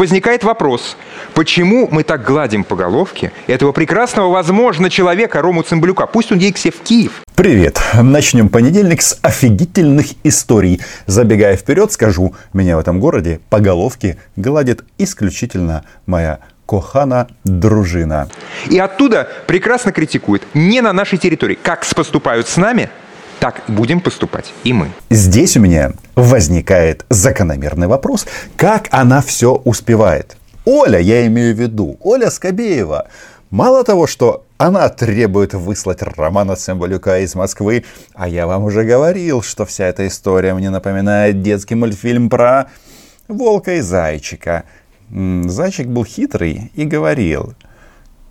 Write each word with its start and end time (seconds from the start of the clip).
возникает 0.00 0.44
вопрос, 0.44 0.96
почему 1.34 1.86
мы 1.90 2.04
так 2.04 2.24
гладим 2.24 2.64
по 2.64 2.74
головке 2.74 3.32
этого 3.46 3.72
прекрасного, 3.72 4.30
возможно, 4.32 4.88
человека 4.88 5.42
Рому 5.42 5.62
Цымбалюка? 5.62 6.06
Пусть 6.06 6.32
он 6.32 6.38
едет 6.38 6.56
все 6.56 6.70
в 6.70 6.80
Киев. 6.80 7.20
Привет! 7.34 7.78
Начнем 8.00 8.48
понедельник 8.48 9.02
с 9.02 9.18
офигительных 9.20 10.06
историй. 10.24 10.80
Забегая 11.04 11.54
вперед, 11.54 11.92
скажу, 11.92 12.34
меня 12.54 12.78
в 12.78 12.80
этом 12.80 12.98
городе 12.98 13.40
по 13.50 13.60
головке 13.60 14.16
гладит 14.36 14.84
исключительно 14.96 15.84
моя 16.06 16.38
Кохана 16.64 17.28
дружина. 17.44 18.30
И 18.70 18.78
оттуда 18.78 19.28
прекрасно 19.46 19.92
критикует 19.92 20.42
не 20.54 20.80
на 20.80 20.94
нашей 20.94 21.18
территории. 21.18 21.58
Как 21.62 21.84
поступают 21.94 22.48
с 22.48 22.56
нами, 22.56 22.88
так 23.40 23.62
будем 23.68 24.00
поступать 24.00 24.52
и 24.64 24.72
мы. 24.72 24.88
Здесь 25.10 25.56
у 25.56 25.60
меня 25.60 25.92
возникает 26.14 27.04
закономерный 27.08 27.86
вопрос, 27.86 28.26
как 28.56 28.88
она 28.90 29.22
все 29.22 29.54
успевает. 29.54 30.36
Оля, 30.64 31.00
я 31.00 31.26
имею 31.26 31.56
в 31.56 31.58
виду, 31.58 31.96
Оля 32.00 32.30
Скобеева, 32.30 33.08
мало 33.50 33.82
того, 33.82 34.06
что 34.06 34.44
она 34.58 34.88
требует 34.90 35.54
выслать 35.54 36.02
Романа 36.02 36.54
Цымбалюка 36.54 37.20
из 37.20 37.34
Москвы, 37.34 37.84
а 38.14 38.28
я 38.28 38.46
вам 38.46 38.64
уже 38.64 38.84
говорил, 38.84 39.42
что 39.42 39.64
вся 39.64 39.86
эта 39.86 40.06
история 40.06 40.54
мне 40.54 40.70
напоминает 40.70 41.42
детский 41.42 41.74
мультфильм 41.74 42.28
про 42.28 42.66
волка 43.26 43.76
и 43.76 43.80
зайчика– 43.80 44.64
Зайчик 45.10 45.88
был 45.88 46.04
хитрый 46.04 46.70
и 46.74 46.84
говорил, 46.84 47.54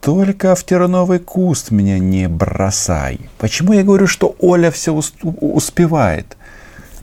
только 0.09 0.55
в 0.55 0.63
терновый 0.63 1.19
куст 1.19 1.69
меня 1.69 1.99
не 1.99 2.27
бросай. 2.27 3.19
Почему 3.37 3.73
я 3.73 3.83
говорю, 3.83 4.07
что 4.07 4.35
Оля 4.39 4.71
все 4.71 4.91
успевает? 4.91 6.35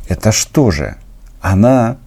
Это 0.09 0.32
что 0.32 0.73
же? 0.73 0.96
Она 1.41 1.98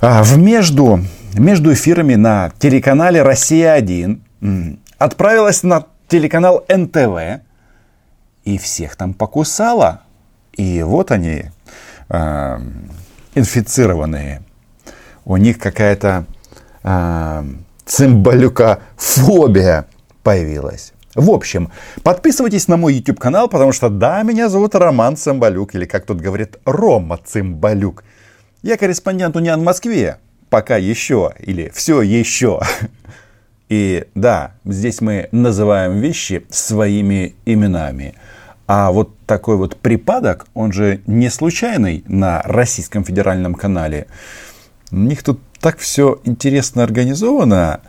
а, 0.00 0.22
в 0.22 0.38
между, 0.38 1.00
между 1.34 1.72
эфирами 1.72 2.14
на 2.14 2.52
телеканале 2.60 3.22
«Россия-1» 3.22 4.78
отправилась 4.98 5.64
на 5.64 5.86
телеканал 6.06 6.64
НТВ 6.68 7.42
и 8.44 8.58
всех 8.58 8.94
там 8.94 9.14
покусала. 9.14 10.02
И 10.52 10.80
вот 10.84 11.10
они, 11.10 11.46
э, 12.08 12.58
инфицированные. 13.34 14.42
У 15.24 15.36
них 15.38 15.58
какая-то 15.58 16.26
э, 16.84 17.44
цимбалюка 17.84 18.80
фобия 18.96 19.86
появилась. 20.22 20.92
В 21.14 21.30
общем, 21.30 21.70
подписывайтесь 22.02 22.68
на 22.68 22.78
мой 22.78 22.94
YouTube 22.94 23.18
канал, 23.20 23.48
потому 23.48 23.72
что 23.72 23.90
да, 23.90 24.22
меня 24.22 24.48
зовут 24.48 24.74
Роман 24.74 25.16
Цымбалюк, 25.16 25.74
или 25.74 25.84
как 25.84 26.06
тут 26.06 26.20
говорит, 26.20 26.56
Рома 26.64 27.18
Цымбалюк. 27.22 28.02
Я 28.62 28.78
корреспондент 28.78 29.36
Униан 29.36 29.60
в 29.60 29.64
Москве, 29.64 30.18
пока 30.48 30.78
еще, 30.78 31.32
или 31.38 31.70
все 31.74 32.00
еще. 32.00 32.60
И 33.68 34.06
да, 34.14 34.52
здесь 34.64 35.00
мы 35.00 35.28
называем 35.32 35.98
вещи 35.98 36.46
своими 36.50 37.34
именами. 37.44 38.14
А 38.66 38.90
вот 38.90 39.16
такой 39.26 39.56
вот 39.56 39.76
припадок, 39.76 40.46
он 40.54 40.72
же 40.72 41.00
не 41.06 41.28
случайный 41.30 42.04
на 42.06 42.40
Российском 42.42 43.04
федеральном 43.04 43.54
канале. 43.54 44.06
У 44.90 44.96
них 44.96 45.22
тут 45.22 45.40
так 45.62 45.78
все 45.78 46.18
интересно 46.24 46.82
организовано. 46.82 47.80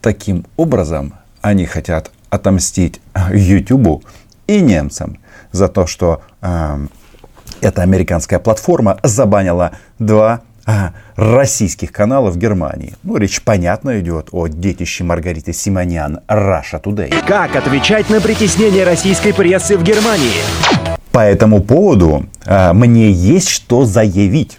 Таким 0.00 0.46
образом, 0.56 1.14
они 1.42 1.66
хотят 1.66 2.10
отомстить 2.30 3.00
Ютубу 3.30 4.02
и 4.46 4.60
немцам 4.60 5.18
за 5.52 5.68
то, 5.68 5.86
что 5.86 6.22
э, 6.40 6.78
эта 7.60 7.82
американская 7.82 8.38
платформа 8.38 8.98
забанила 9.02 9.72
два 9.98 10.40
э, 10.66 10.70
российских 11.16 11.92
канала 11.92 12.30
в 12.30 12.38
Германии. 12.38 12.94
Ну, 13.02 13.18
речь, 13.18 13.42
понятно, 13.42 14.00
идет 14.00 14.28
о 14.32 14.46
детище 14.46 15.04
Маргариты 15.04 15.52
Симонян 15.52 16.20
Russia 16.26 16.82
Today. 16.82 17.12
Как 17.26 17.54
отвечать 17.54 18.08
на 18.08 18.22
притеснение 18.22 18.84
российской 18.84 19.34
прессы 19.34 19.76
в 19.76 19.82
Германии? 19.82 20.40
По 21.12 21.20
этому 21.20 21.60
поводу 21.62 22.24
э, 22.46 22.72
мне 22.72 23.10
есть 23.12 23.50
что 23.50 23.84
заявить. 23.84 24.56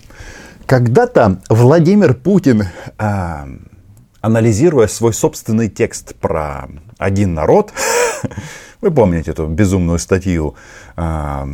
Когда-то 0.72 1.42
Владимир 1.50 2.14
Путин, 2.14 2.64
э, 2.98 3.46
анализируя 4.22 4.88
свой 4.88 5.14
собственный 5.14 5.68
текст 5.68 6.16
про 6.16 6.70
один 6.98 7.34
народ, 7.34 7.74
вы 8.82 8.90
помните 8.92 9.32
эту 9.32 9.48
безумную 9.48 10.00
статью, 10.00 10.56
э, 10.96 11.46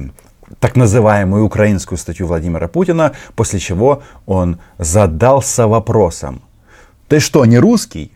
так 0.60 0.76
называемую 0.76 1.46
украинскую 1.46 1.98
статью 1.98 2.28
Владимира 2.28 2.68
Путина, 2.68 3.14
после 3.36 3.58
чего 3.58 4.04
он 4.28 4.60
задался 4.78 5.66
вопросом, 5.66 6.44
ты 7.08 7.20
что, 7.20 7.44
не 7.46 7.58
русский? 7.58 8.12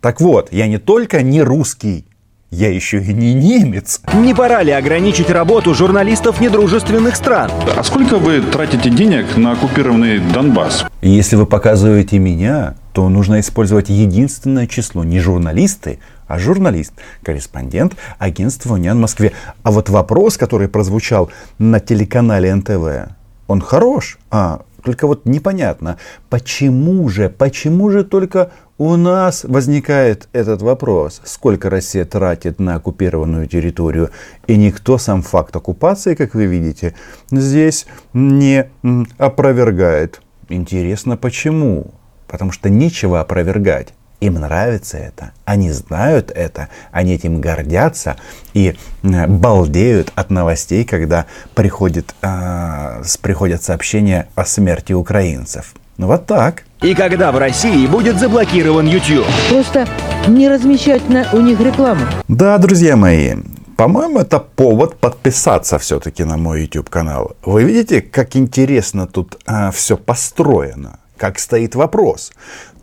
Так 0.00 0.20
вот, 0.20 0.52
я 0.52 0.68
не 0.68 0.78
только 0.78 1.22
не 1.22 1.42
русский, 1.42 2.04
я 2.50 2.72
еще 2.72 3.02
и 3.02 3.12
не 3.12 3.34
немец. 3.34 4.00
Не 4.14 4.34
пора 4.34 4.62
ли 4.62 4.72
ограничить 4.72 5.28
работу 5.30 5.74
журналистов 5.74 6.40
недружественных 6.40 7.14
стран? 7.14 7.50
А 7.76 7.82
сколько 7.82 8.16
вы 8.16 8.40
тратите 8.40 8.88
денег 8.88 9.36
на 9.36 9.52
оккупированный 9.52 10.18
Донбасс? 10.18 10.86
Если 11.02 11.36
вы 11.36 11.44
показываете 11.44 12.18
меня, 12.18 12.74
то 12.94 13.08
нужно 13.08 13.40
использовать 13.40 13.90
единственное 13.90 14.66
число. 14.66 15.04
Не 15.04 15.20
журналисты, 15.20 15.98
а 16.26 16.38
журналист, 16.38 16.94
корреспондент 17.22 17.96
агентства 18.18 18.74
«Униан» 18.74 18.96
в 18.96 19.02
Москве. 19.02 19.32
А 19.62 19.70
вот 19.70 19.90
вопрос, 19.90 20.38
который 20.38 20.68
прозвучал 20.68 21.30
на 21.58 21.80
телеканале 21.80 22.54
НТВ, 22.54 23.12
он 23.46 23.60
хорош, 23.60 24.18
а 24.30 24.62
только 24.82 25.06
вот 25.06 25.26
непонятно, 25.26 25.98
почему 26.30 27.08
же, 27.08 27.28
почему 27.28 27.90
же 27.90 28.04
только 28.04 28.52
у 28.78 28.94
нас 28.94 29.42
возникает 29.42 30.28
этот 30.32 30.62
вопрос, 30.62 31.20
сколько 31.24 31.68
Россия 31.68 32.04
тратит 32.04 32.60
на 32.60 32.76
оккупированную 32.76 33.48
территорию, 33.48 34.10
и 34.46 34.56
никто 34.56 34.98
сам 34.98 35.22
факт 35.22 35.54
оккупации, 35.56 36.14
как 36.14 36.34
вы 36.34 36.46
видите, 36.46 36.94
здесь 37.30 37.86
не 38.12 38.70
опровергает. 39.18 40.22
Интересно, 40.48 41.16
почему? 41.16 41.92
Потому 42.28 42.52
что 42.52 42.70
нечего 42.70 43.20
опровергать. 43.20 43.94
Им 44.20 44.34
нравится 44.34 44.96
это, 44.96 45.30
они 45.44 45.70
знают 45.70 46.32
это, 46.34 46.68
они 46.90 47.14
этим 47.14 47.40
гордятся 47.40 48.16
и 48.52 48.76
балдеют 49.02 50.12
от 50.16 50.30
новостей, 50.30 50.84
когда 50.84 51.26
приходит, 51.54 52.16
э, 52.22 53.02
приходят 53.22 53.62
сообщения 53.62 54.28
о 54.34 54.44
смерти 54.44 54.92
украинцев. 54.92 55.74
Ну 55.98 56.06
вот 56.06 56.26
так. 56.26 56.62
И 56.80 56.94
когда 56.94 57.32
в 57.32 57.38
России 57.38 57.88
будет 57.88 58.20
заблокирован 58.20 58.86
YouTube? 58.86 59.26
Просто 59.50 59.84
не 60.28 60.48
размещать 60.48 61.08
на, 61.08 61.28
у 61.32 61.40
них 61.40 61.58
рекламу. 61.58 62.02
Да, 62.28 62.56
друзья 62.58 62.94
мои, 62.94 63.34
по-моему, 63.76 64.20
это 64.20 64.38
повод 64.38 65.00
подписаться 65.00 65.76
все-таки 65.80 66.22
на 66.22 66.36
мой 66.36 66.62
YouTube 66.62 66.88
канал. 66.88 67.32
Вы 67.44 67.64
видите, 67.64 68.00
как 68.00 68.36
интересно 68.36 69.08
тут 69.08 69.38
а, 69.44 69.72
все 69.72 69.96
построено? 69.96 71.00
Как 71.16 71.40
стоит 71.40 71.74
вопрос? 71.74 72.30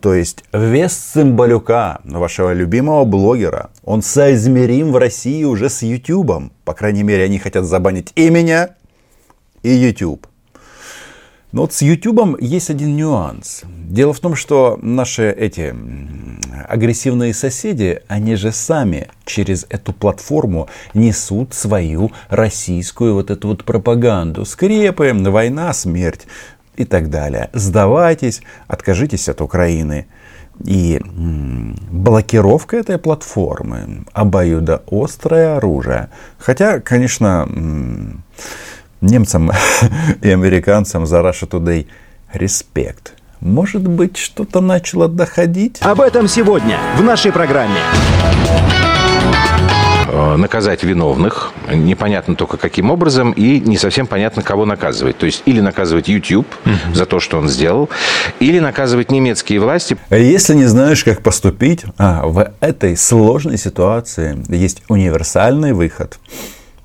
То 0.02 0.12
есть 0.12 0.44
вес 0.52 0.92
Цымбалюка, 0.92 2.00
вашего 2.04 2.52
любимого 2.52 3.06
блогера, 3.06 3.70
он 3.82 4.02
соизмерим 4.02 4.92
в 4.92 4.98
России 4.98 5.42
уже 5.44 5.70
с 5.70 5.80
YouTube. 5.80 6.52
По 6.66 6.74
крайней 6.74 7.02
мере, 7.02 7.24
они 7.24 7.38
хотят 7.38 7.64
забанить 7.64 8.12
и 8.14 8.28
меня, 8.28 8.74
и 9.62 9.70
YouTube. 9.70 10.26
Но 11.56 11.62
вот 11.62 11.72
с 11.72 11.80
YouTube 11.80 12.36
есть 12.38 12.68
один 12.68 12.96
нюанс. 12.96 13.62
Дело 13.88 14.12
в 14.12 14.20
том, 14.20 14.34
что 14.34 14.78
наши 14.82 15.30
эти 15.30 15.74
агрессивные 16.68 17.32
соседи, 17.32 18.02
они 18.08 18.34
же 18.34 18.52
сами 18.52 19.08
через 19.24 19.64
эту 19.70 19.94
платформу 19.94 20.68
несут 20.92 21.54
свою 21.54 22.12
российскую 22.28 23.14
вот 23.14 23.30
эту 23.30 23.48
вот 23.48 23.64
пропаганду. 23.64 24.44
Скрепы, 24.44 25.14
война, 25.14 25.72
смерть 25.72 26.26
и 26.76 26.84
так 26.84 27.08
далее. 27.08 27.48
Сдавайтесь, 27.54 28.42
откажитесь 28.66 29.30
от 29.30 29.40
Украины. 29.40 30.08
И 30.62 31.00
блокировка 31.90 32.76
этой 32.76 32.98
платформы 32.98 34.04
обоюдоострое 34.12 35.56
оружие. 35.56 36.10
Хотя, 36.36 36.80
конечно, 36.80 37.48
немцам 39.00 39.50
и 40.22 40.30
американцам 40.30 41.06
за 41.06 41.18
Russia 41.18 41.48
Today 41.48 41.86
респект. 42.32 43.14
Может 43.40 43.86
быть, 43.86 44.16
что-то 44.16 44.60
начало 44.60 45.08
доходить? 45.08 45.78
Об 45.82 46.00
этом 46.00 46.26
сегодня 46.26 46.78
в 46.96 47.02
нашей 47.02 47.32
программе. 47.32 47.80
Э, 50.08 50.36
наказать 50.36 50.82
виновных, 50.82 51.52
непонятно 51.70 52.34
только 52.34 52.56
каким 52.56 52.90
образом, 52.90 53.32
и 53.32 53.60
не 53.60 53.76
совсем 53.76 54.06
понятно, 54.06 54.42
кого 54.42 54.64
наказывать. 54.64 55.18
То 55.18 55.26
есть 55.26 55.42
или 55.44 55.60
наказывать 55.60 56.08
YouTube 56.08 56.46
за 56.94 57.04
то, 57.04 57.20
что 57.20 57.38
он 57.38 57.48
сделал, 57.48 57.90
или 58.40 58.58
наказывать 58.58 59.10
немецкие 59.10 59.60
власти. 59.60 59.98
Если 60.10 60.54
не 60.54 60.64
знаешь, 60.64 61.04
как 61.04 61.22
поступить, 61.22 61.84
а, 61.98 62.26
в 62.26 62.50
этой 62.60 62.96
сложной 62.96 63.58
ситуации 63.58 64.42
есть 64.48 64.82
универсальный 64.88 65.72
выход– 65.72 66.18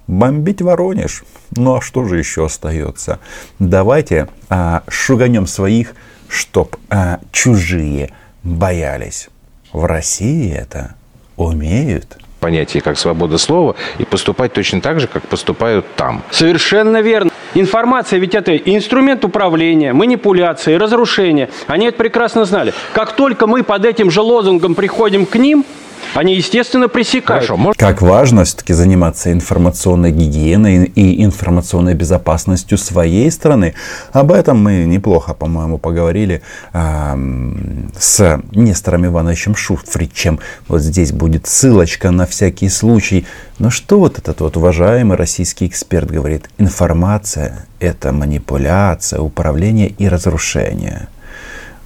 бомбить 0.07 0.61
Воронеж. 0.61 1.23
Ну 1.55 1.75
а 1.75 1.81
что 1.81 2.05
же 2.05 2.17
еще 2.17 2.45
остается? 2.45 3.19
Давайте 3.59 4.27
а, 4.49 4.83
шуганем 4.87 5.47
своих, 5.47 5.93
чтоб 6.27 6.75
а, 6.89 7.19
чужие 7.31 8.11
боялись. 8.43 9.29
В 9.73 9.85
России 9.85 10.53
это 10.53 10.95
умеют. 11.37 12.17
понятие 12.39 12.81
как 12.81 12.97
свобода 12.97 13.37
слова 13.37 13.75
и 13.99 14.03
поступать 14.03 14.51
точно 14.53 14.81
так 14.81 14.99
же, 14.99 15.07
как 15.07 15.27
поступают 15.27 15.85
там. 15.95 16.23
Совершенно 16.31 17.01
верно. 17.01 17.31
Информация 17.53 18.19
ведь 18.19 18.33
это 18.33 18.55
инструмент 18.57 19.23
управления, 19.23 19.93
манипуляции, 19.93 20.73
разрушения. 20.73 21.49
Они 21.67 21.85
это 21.85 21.97
прекрасно 21.97 22.45
знали. 22.45 22.73
Как 22.93 23.15
только 23.15 23.45
мы 23.45 23.63
под 23.63 23.85
этим 23.85 24.09
же 24.09 24.21
лозунгом 24.21 24.73
приходим 24.73 25.25
к 25.25 25.35
ним, 25.35 25.65
они, 26.13 26.35
естественно, 26.35 26.87
пресекают. 26.87 27.43
Хорошо, 27.43 27.57
может, 27.57 27.79
Как 27.79 28.01
важно 28.01 28.43
все-таки 28.43 28.73
заниматься 28.73 29.31
информационной 29.31 30.11
гигиеной 30.11 30.85
и 30.85 31.23
информационной 31.23 31.93
безопасностью 31.93 32.77
своей 32.77 33.31
страны. 33.31 33.73
Об 34.11 34.31
этом 34.31 34.61
мы 34.61 34.83
неплохо, 34.83 35.33
по-моему, 35.33 35.77
поговорили 35.77 36.41
ам, 36.73 37.91
с 37.97 38.41
Нестором 38.51 39.05
Ивановичем 39.05 39.55
Шуфричем. 39.55 40.39
Вот 40.67 40.81
здесь 40.81 41.11
будет 41.11 41.47
ссылочка 41.47 42.11
на 42.11 42.25
всякий 42.25 42.69
случай. 42.69 43.25
Но 43.59 43.69
что 43.69 43.99
вот 43.99 44.17
этот 44.17 44.41
вот 44.41 44.57
уважаемый 44.57 45.17
российский 45.17 45.67
эксперт 45.67 46.09
говорит? 46.09 46.49
Информация– 46.57 47.67
это 47.79 48.11
манипуляция, 48.11 49.19
управление 49.19 49.89
и 49.89 50.07
разрушение. 50.07 51.07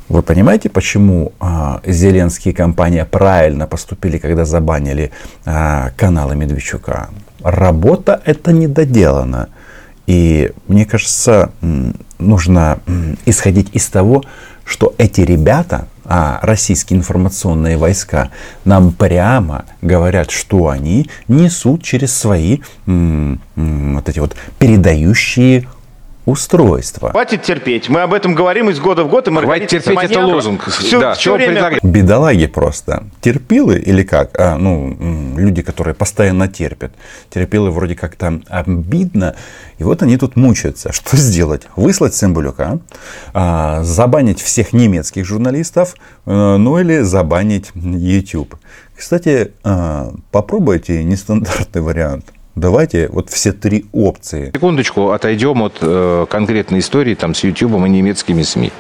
Вы 0.07 0.22
понимаете, 0.22 0.69
почему 0.69 1.34
а, 1.40 1.81
Зеленский 1.84 2.52
и 2.52 2.54
компания 2.54 3.06
правильно 3.06 3.66
поступили, 3.66 4.19
когда 4.19 4.46
забанили 4.46 5.12
а, 5.46 5.92
каналы 5.98 6.36
Медведчука? 6.36 7.10
Работа 7.42 8.22
это 8.24 8.52
не 8.54 8.68
доделана. 8.68 9.50
И 10.06 10.52
мне 10.68 10.86
кажется, 10.86 11.52
нужно 12.19 12.80
исходить 13.25 13.69
из 13.74 13.88
того, 13.88 14.24
что 14.63 14.94
эти 15.00 15.22
ребята, 15.22 15.88
а, 16.04 16.40
российские 16.44 17.00
информационные 17.00 17.78
войска, 17.78 18.30
нам 18.63 18.92
прямо 18.94 19.66
говорят, 19.81 20.30
что 20.30 20.69
они 20.69 21.10
несут 21.28 21.81
через 21.81 22.16
свои 22.16 22.60
вот 22.86 24.10
эти 24.10 24.19
вот 24.19 24.36
передающие 24.60 25.68
устройства. 26.25 27.12
Хватит 27.12 27.44
терпеть. 27.44 27.89
Мы 27.89 28.01
об 28.01 28.13
этом 28.13 28.33
говорим 28.33 28.69
из 28.69 28.80
года 28.80 29.04
в 29.04 29.10
год. 29.10 29.27
И 29.27 29.31
хватит 29.31 29.69
терпеть, 29.69 29.88
это 29.88 30.13
Симоненко 30.13 30.33
лозунг. 30.33 30.69
Все, 30.69 31.00
Да, 31.00 31.13
все 31.13 31.36
время? 31.36 31.80
Бедолаги 31.83 32.48
просто. 32.48 33.04
Терпилы 33.22 33.80
или 33.80 34.04
как? 34.04 34.39
А, 34.39 34.57
ну, 34.57 35.36
люди, 35.38 35.62
которые 35.62 35.94
постоянно 35.94 36.48
терпят. 36.48 36.92
Терпилы 37.30 37.72
вроде 37.72 37.95
как 37.95 38.16
там 38.16 38.44
обидно. 38.48 39.36
И 39.77 39.83
вот 39.83 40.01
они 40.01 40.18
тут 40.18 40.36
мучаются. 40.36 40.92
Что 40.92 41.16
сделать? 41.18 41.63
Выслать 41.75 42.13
Цымбалюка, 42.16 42.80
а, 43.33 43.83
забанить 43.83 44.42
всех 44.42 44.74
немецких 44.74 45.25
журналистов, 45.25 45.95
э, 46.25 46.57
ну 46.57 46.80
или 46.80 47.01
забанить 47.01 47.71
YouTube. 47.75 48.56
Кстати, 48.95 49.51
а, 49.63 50.13
попробуйте 50.31 51.04
нестандартный 51.04 51.81
вариант. 51.81 52.25
Давайте 52.56 53.10
вот 53.10 53.30
все 53.30 53.52
три 53.52 53.86
опции. 53.92 54.52
Секундочку, 54.54 55.12
отойдем 55.12 55.62
от 55.62 55.78
э, 55.81 56.25
конкретной 56.30 56.80
истории 56.80 57.13
там, 57.13 57.36
с 57.36 57.44
YouTube 57.44 57.74
и 57.86 57.90
немецкими 57.90 58.44
СМИ. 58.44 58.72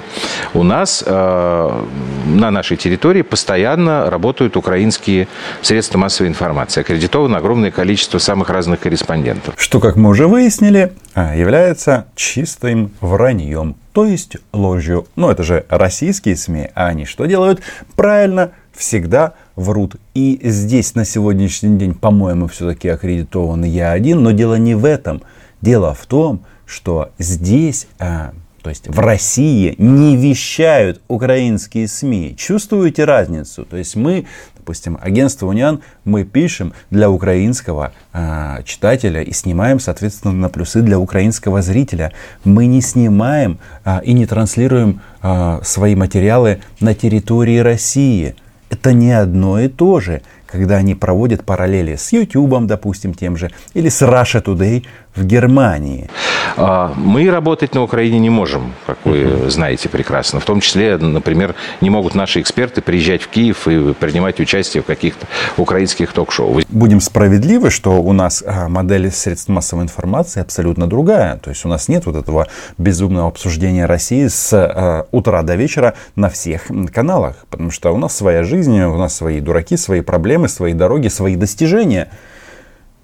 У 0.53 0.63
нас 0.63 1.03
э, 1.05 1.83
на 2.25 2.51
нашей 2.51 2.77
территории 2.77 3.21
постоянно 3.21 4.09
работают 4.09 4.55
украинские 4.55 5.27
средства 5.61 5.97
массовой 5.97 6.29
информации. 6.29 6.81
Аккредитовано 6.81 7.37
огромное 7.37 7.71
количество 7.71 8.17
самых 8.17 8.49
разных 8.49 8.79
корреспондентов. 8.79 9.55
Что, 9.57 9.81
как 9.81 9.97
мы 9.97 10.09
уже 10.09 10.27
выяснили, 10.27 10.93
а, 11.13 11.35
является 11.35 12.05
чистым 12.15 12.91
враньем, 13.01 13.75
то 13.91 14.05
есть 14.05 14.37
ложью. 14.53 15.07
Ну, 15.15 15.29
это 15.29 15.43
же 15.43 15.65
российские 15.69 16.35
СМИ, 16.37 16.69
а 16.75 16.87
они 16.87 17.05
что 17.05 17.25
делают? 17.25 17.61
Правильно, 17.95 18.51
всегда 18.75 19.33
врут. 19.55 19.95
И 20.13 20.39
здесь 20.43 20.95
на 20.95 21.05
сегодняшний 21.05 21.77
день, 21.77 21.93
по-моему, 21.93 22.47
все-таки 22.47 22.89
аккредитован 22.89 23.63
я 23.63 23.91
один, 23.91 24.23
но 24.23 24.31
дело 24.31 24.55
не 24.55 24.75
в 24.75 24.85
этом. 24.85 25.21
Дело 25.61 25.93
в 25.93 26.05
том, 26.05 26.41
что 26.65 27.11
здесь, 27.17 27.87
а, 27.99 28.33
то 28.61 28.69
есть 28.69 28.87
в 28.87 28.99
России, 28.99 29.75
не 29.77 30.17
вещают 30.17 31.01
украинские 31.07 31.87
СМИ. 31.87 32.35
Чувствуете 32.37 33.05
разницу? 33.05 33.63
То 33.63 33.77
есть 33.77 33.95
мы, 33.95 34.25
допустим, 34.57 34.97
агентство 35.01 35.47
Униан, 35.47 35.81
мы 36.03 36.23
пишем 36.23 36.73
для 36.89 37.09
украинского 37.09 37.93
а, 38.11 38.63
читателя 38.63 39.21
и 39.21 39.31
снимаем, 39.31 39.79
соответственно, 39.79 40.33
на 40.33 40.49
плюсы 40.49 40.81
для 40.81 40.99
украинского 40.99 41.61
зрителя. 41.61 42.11
Мы 42.43 42.65
не 42.65 42.81
снимаем 42.81 43.59
а, 43.83 44.01
и 44.03 44.13
не 44.13 44.25
транслируем 44.25 45.01
а, 45.21 45.61
свои 45.63 45.95
материалы 45.95 46.61
на 46.79 46.95
территории 46.95 47.59
России. 47.59 48.35
Это 48.69 48.93
не 48.93 49.11
одно 49.11 49.59
и 49.59 49.67
то 49.67 49.99
же, 49.99 50.21
когда 50.45 50.77
они 50.77 50.95
проводят 50.95 51.43
параллели 51.43 51.95
с 51.95 52.11
YouTube, 52.11 52.65
допустим, 52.65 53.13
тем 53.13 53.37
же, 53.37 53.51
или 53.73 53.89
с 53.89 54.01
Russia 54.01 54.43
Today 54.43 54.85
в 55.15 55.25
Германии. 55.25 56.09
А, 56.57 56.93
Мы 56.95 57.29
работать 57.29 57.73
на 57.73 57.83
Украине 57.83 58.19
не 58.19 58.29
можем, 58.29 58.73
как 58.85 58.97
вы 59.05 59.49
знаете 59.49 59.89
прекрасно. 59.89 60.39
В 60.39 60.45
том 60.45 60.61
числе, 60.61 60.97
например, 60.97 61.55
не 61.81 61.89
могут 61.89 62.15
наши 62.15 62.41
эксперты 62.41 62.81
приезжать 62.81 63.23
в 63.23 63.27
Киев 63.27 63.67
и 63.67 63.93
принимать 63.93 64.39
участие 64.39 64.83
в 64.83 64.85
каких-то 64.85 65.27
украинских 65.57 66.11
ток-шоу. 66.13 66.61
Будем 66.69 67.01
справедливы, 67.01 67.69
что 67.69 68.01
у 68.01 68.13
нас 68.13 68.43
а, 68.45 68.69
модель 68.69 69.11
средств 69.11 69.49
массовой 69.49 69.83
информации 69.83 70.41
абсолютно 70.41 70.87
другая. 70.87 71.37
То 71.37 71.49
есть 71.49 71.65
у 71.65 71.69
нас 71.69 71.87
нет 71.87 72.05
вот 72.05 72.15
этого 72.15 72.47
безумного 72.77 73.27
обсуждения 73.27 73.85
России 73.85 74.27
с 74.27 74.53
а, 74.53 75.07
утра 75.11 75.41
до 75.43 75.55
вечера 75.55 75.95
на 76.15 76.29
всех 76.29 76.63
каналах. 76.93 77.45
Потому 77.49 77.71
что 77.71 77.93
у 77.93 77.97
нас 77.97 78.15
своя 78.15 78.43
жизнь, 78.43 78.79
у 78.81 78.97
нас 78.97 79.15
свои 79.15 79.39
дураки, 79.39 79.77
свои 79.77 80.01
проблемы, 80.01 80.47
свои 80.47 80.73
дороги, 80.73 81.07
свои 81.07 81.35
достижения. 81.35 82.09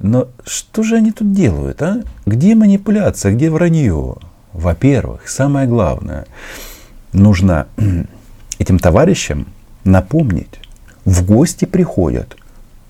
Но 0.01 0.29
что 0.45 0.83
же 0.83 0.95
они 0.95 1.11
тут 1.11 1.31
делают, 1.31 1.81
а? 1.81 2.01
Где 2.25 2.55
манипуляция, 2.55 3.33
где 3.33 3.49
вранье? 3.49 4.15
Во-первых, 4.51 5.29
самое 5.29 5.67
главное, 5.67 6.25
нужно 7.13 7.67
этим 8.59 8.79
товарищам 8.79 9.47
напомнить, 9.83 10.59
в 11.05 11.25
гости 11.25 11.65
приходят 11.65 12.35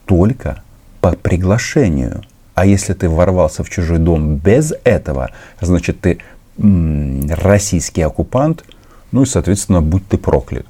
только 0.05 0.63
по 1.01 1.11
приглашению. 1.11 2.23
А 2.55 2.65
если 2.65 2.93
ты 2.93 3.09
ворвался 3.09 3.63
в 3.63 3.69
чужой 3.69 3.99
дом 3.99 4.35
без 4.35 4.73
этого, 4.83 5.31
значит 5.59 6.01
ты 6.01 6.19
российский 6.57 8.01
оккупант, 8.01 8.63
ну 9.11 9.23
и, 9.23 9.25
соответственно, 9.25 9.81
будь 9.81 10.07
ты 10.07 10.17
проклят. 10.17 10.65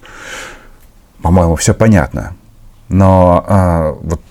По-моему, 1.21 1.55
все 1.55 1.73
понятно. 1.73 2.35
Но 2.89 3.45
а, 3.47 3.91
вот 4.01 4.21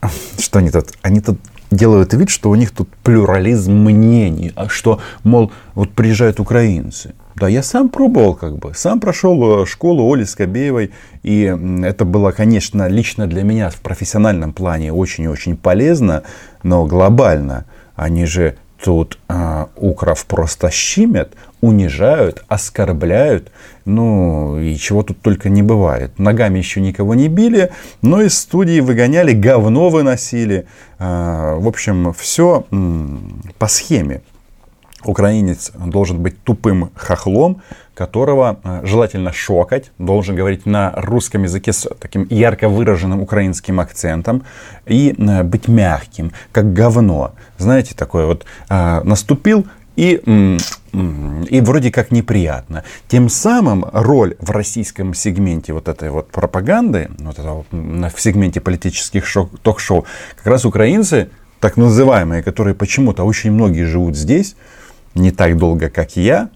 что 0.38 0.58
они 0.58 0.70
тут? 0.70 0.92
Они 1.02 1.20
тут 1.20 1.38
делают 1.70 2.14
вид, 2.14 2.30
что 2.30 2.50
у 2.50 2.54
них 2.54 2.70
тут 2.70 2.88
плюрализм 3.02 3.72
мнений, 3.72 4.52
а 4.56 4.68
что, 4.68 5.00
мол, 5.24 5.52
вот 5.74 5.90
приезжают 5.90 6.40
украинцы. 6.40 7.14
Да, 7.34 7.46
я 7.46 7.62
сам 7.62 7.88
пробовал, 7.88 8.34
как 8.34 8.58
бы, 8.58 8.72
сам 8.74 8.98
прошел 8.98 9.62
э, 9.62 9.66
школу 9.66 10.12
Оли 10.12 10.24
Скобеевой, 10.24 10.90
и 11.22 11.54
это 11.84 12.04
было, 12.04 12.32
конечно, 12.32 12.88
лично 12.88 13.28
для 13.28 13.44
меня 13.44 13.70
в 13.70 13.76
профессиональном 13.76 14.52
плане 14.52 14.92
очень 14.92 15.24
и 15.24 15.28
очень 15.28 15.56
полезно, 15.56 16.24
но 16.64 16.84
глобально 16.86 17.66
они 17.94 18.26
же 18.26 18.56
тут 18.82 19.18
а, 19.28 19.68
укров 19.76 20.24
просто 20.26 20.70
щимят, 20.70 21.32
унижают, 21.60 22.44
оскорбляют, 22.48 23.50
ну 23.84 24.58
и 24.58 24.76
чего 24.76 25.02
тут 25.02 25.20
только 25.20 25.48
не 25.48 25.62
бывает. 25.62 26.18
Ногами 26.18 26.58
еще 26.58 26.80
никого 26.80 27.14
не 27.14 27.28
били, 27.28 27.70
но 28.02 28.22
из 28.22 28.38
студии 28.38 28.80
выгоняли, 28.80 29.32
говно 29.32 29.88
выносили. 29.88 30.66
А, 30.98 31.56
в 31.56 31.66
общем, 31.66 32.12
все 32.12 32.64
по 33.58 33.66
схеме. 33.66 34.22
Украинец 35.04 35.70
должен 35.74 36.20
быть 36.20 36.42
тупым 36.42 36.90
хохлом, 36.96 37.62
которого 37.94 38.58
а, 38.62 38.84
желательно 38.84 39.32
шокать, 39.32 39.90
должен 39.98 40.34
говорить 40.34 40.66
на 40.66 40.92
русском 40.96 41.44
языке 41.44 41.72
с 41.72 41.88
таким 42.00 42.26
ярко 42.30 42.68
выраженным 42.68 43.20
украинским 43.20 43.80
акцентом 43.80 44.44
и 44.86 45.14
а, 45.18 45.44
быть 45.44 45.68
мягким, 45.68 46.32
как 46.52 46.72
говно. 46.72 47.34
Знаете, 47.58 47.94
такое 47.94 48.26
вот 48.26 48.44
а, 48.68 49.02
наступил 49.04 49.66
и, 49.94 50.22
и 51.50 51.60
вроде 51.60 51.90
как 51.90 52.12
неприятно. 52.12 52.84
Тем 53.08 53.28
самым 53.28 53.84
роль 53.92 54.36
в 54.38 54.50
российском 54.50 55.12
сегменте 55.12 55.72
вот 55.72 55.88
этой 55.88 56.10
вот 56.10 56.30
пропаганды, 56.30 57.10
вот 57.18 57.38
этого, 57.38 57.64
в 57.70 58.20
сегменте 58.20 58.60
политических 58.60 59.26
шо- 59.26 59.50
ток-шоу, 59.62 60.04
как 60.36 60.46
раз 60.46 60.64
украинцы, 60.64 61.30
так 61.58 61.76
называемые, 61.76 62.44
которые 62.44 62.76
почему-то 62.76 63.24
очень 63.24 63.50
многие 63.50 63.84
живут 63.84 64.16
здесь, 64.16 64.54
не 65.14 65.30
так 65.30 65.56
долго, 65.56 65.88
как 65.88 66.16
я, 66.16 66.48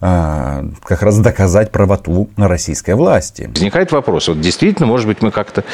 а, 0.00 0.64
как 0.82 1.02
раз 1.02 1.18
доказать 1.18 1.70
правоту 1.70 2.28
российской 2.36 2.94
власти. 2.94 3.48
Возникает 3.52 3.92
вопрос, 3.92 4.28
вот 4.28 4.40
действительно, 4.40 4.86
может 4.86 5.06
быть, 5.06 5.22
мы 5.22 5.30
как-то 5.30 5.64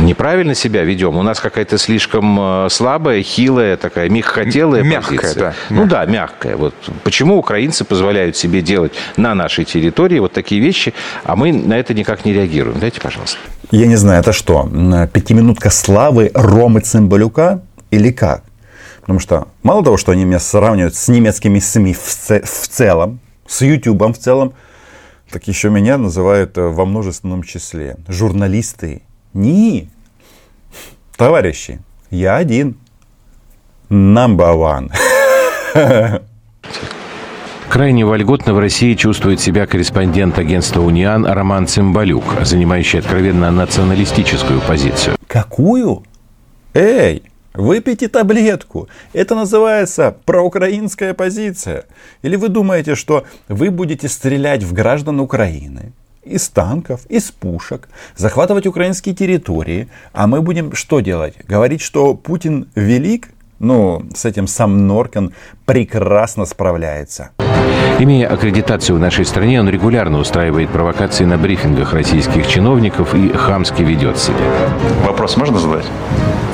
неправильно 0.00 0.54
себя 0.54 0.82
ведем. 0.82 1.16
У 1.16 1.22
нас 1.22 1.40
какая-то 1.40 1.78
слишком 1.78 2.38
э, 2.40 2.68
слабая, 2.70 3.22
хилая, 3.22 3.76
такая 3.76 4.08
мягкотелая 4.08 4.82
Мягкая, 4.82 5.18
позиция. 5.18 5.42
да, 5.42 5.54
Ну 5.70 5.86
да, 5.86 6.04
мягкая. 6.06 6.56
Вот 6.56 6.74
почему 7.02 7.36
украинцы 7.36 7.84
позволяют 7.84 8.36
себе 8.36 8.60
делать 8.60 8.92
на 9.16 9.34
нашей 9.34 9.64
территории 9.64 10.18
вот 10.18 10.32
такие 10.32 10.60
вещи, 10.60 10.94
а 11.24 11.36
мы 11.36 11.52
на 11.52 11.78
это 11.78 11.94
никак 11.94 12.24
не 12.24 12.32
реагируем? 12.32 12.78
Дайте, 12.80 13.00
пожалуйста. 13.00 13.38
Я 13.70 13.86
не 13.86 13.96
знаю, 13.96 14.20
это 14.20 14.32
что, 14.32 14.68
пятиминутка 15.12 15.70
славы 15.70 16.30
Ромы 16.34 16.80
Цымбалюка 16.80 17.62
или 17.90 18.10
как? 18.10 18.42
Потому 19.04 19.20
что 19.20 19.48
мало 19.62 19.84
того, 19.84 19.98
что 19.98 20.12
они 20.12 20.24
меня 20.24 20.40
сравнивают 20.40 20.94
с 20.94 21.08
немецкими 21.08 21.58
СМИ 21.58 21.92
в, 21.92 21.98
ц- 22.02 22.40
в 22.42 22.68
целом, 22.68 23.20
с 23.46 23.60
Ютубом 23.60 24.14
в 24.14 24.18
целом, 24.18 24.54
так 25.30 25.46
еще 25.46 25.68
меня 25.68 25.98
называют 25.98 26.56
э, 26.56 26.62
во 26.62 26.86
множественном 26.86 27.42
числе. 27.42 27.98
Журналисты. 28.08 29.02
Не. 29.34 29.90
Товарищи, 31.16 31.80
я 32.10 32.36
один. 32.36 32.76
Number 33.90 34.90
one. 35.74 36.22
Крайне 37.68 38.06
вольготно 38.06 38.54
в 38.54 38.58
России 38.58 38.94
чувствует 38.94 39.38
себя 39.38 39.66
корреспондент 39.66 40.38
агентства 40.38 40.80
«Униан» 40.80 41.26
Роман 41.26 41.66
Цымбалюк, 41.66 42.24
занимающий 42.42 43.00
откровенно 43.00 43.50
националистическую 43.50 44.60
позицию. 44.62 45.16
Какую? 45.26 46.04
Эй, 46.72 47.22
выпейте 47.54 48.08
таблетку. 48.08 48.88
Это 49.12 49.34
называется 49.34 50.16
проукраинская 50.24 51.14
позиция. 51.14 51.84
Или 52.22 52.36
вы 52.36 52.48
думаете, 52.48 52.94
что 52.94 53.24
вы 53.48 53.70
будете 53.70 54.08
стрелять 54.08 54.62
в 54.62 54.72
граждан 54.72 55.20
Украины? 55.20 55.92
Из 56.24 56.48
танков, 56.48 57.04
из 57.10 57.30
пушек, 57.30 57.88
захватывать 58.16 58.66
украинские 58.66 59.14
территории. 59.14 59.88
А 60.12 60.26
мы 60.26 60.40
будем 60.40 60.74
что 60.74 61.00
делать? 61.00 61.34
Говорить, 61.46 61.82
что 61.82 62.14
Путин 62.14 62.68
велик? 62.74 63.28
Ну, 63.58 64.02
с 64.14 64.24
этим 64.24 64.46
сам 64.46 64.86
Норкин 64.86 65.32
прекрасно 65.64 66.44
справляется. 66.44 67.30
Имея 67.98 68.28
аккредитацию 68.28 68.96
в 68.96 69.00
нашей 69.00 69.24
стране, 69.24 69.60
он 69.60 69.68
регулярно 69.68 70.18
устраивает 70.18 70.70
провокации 70.70 71.24
на 71.24 71.38
брифингах 71.38 71.92
российских 71.92 72.46
чиновников 72.48 73.14
и 73.14 73.28
хамски 73.28 73.82
ведет 73.82 74.18
себя. 74.18 74.36
Вопрос 75.06 75.36
можно 75.36 75.58
задать? 75.58 75.86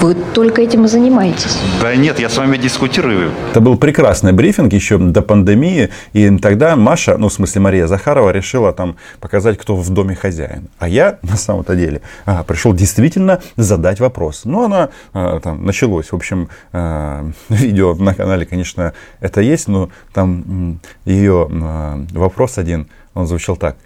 Вы 0.01 0.15
только 0.15 0.63
этим 0.63 0.87
и 0.87 0.89
занимаетесь. 0.89 1.59
Да 1.83 1.95
нет, 1.95 2.19
я 2.19 2.31
с 2.31 2.39
вами 2.39 2.57
дискутирую. 2.57 3.33
Это 3.51 3.61
был 3.61 3.77
прекрасный 3.77 4.33
брифинг 4.33 4.73
еще 4.73 4.97
до 4.97 5.21
пандемии. 5.21 5.91
И 6.15 6.39
тогда 6.39 6.75
Маша, 6.75 7.19
ну, 7.19 7.29
в 7.29 7.33
смысле 7.35 7.61
Мария 7.61 7.87
Захарова, 7.87 8.31
решила 8.31 8.73
там 8.73 8.97
показать, 9.21 9.59
кто 9.59 9.77
в 9.77 9.91
доме 9.91 10.15
хозяин. 10.15 10.69
А 10.79 10.89
я, 10.89 11.19
на 11.23 11.37
самом-то 11.37 11.77
деле, 11.77 12.01
а, 12.25 12.45
пришел 12.45 12.73
действительно 12.73 13.41
задать 13.57 14.01
вопрос. 14.01 14.43
Ну, 14.45 14.65
она 14.65 14.89
а, 15.13 15.39
там 15.41 15.67
началось. 15.67 16.13
В 16.13 16.15
общем, 16.15 16.49
а, 16.73 17.27
видео 17.51 17.95
на 17.95 18.15
канале, 18.15 18.47
конечно, 18.47 18.95
это 19.21 19.41
есть, 19.41 19.69
но 19.69 19.91
там 20.13 20.81
ее 21.05 21.49
а, 21.51 22.05
вопрос 22.13 22.59
один, 22.59 22.87
он 23.15 23.27
звучал 23.27 23.57
так. 23.57 23.77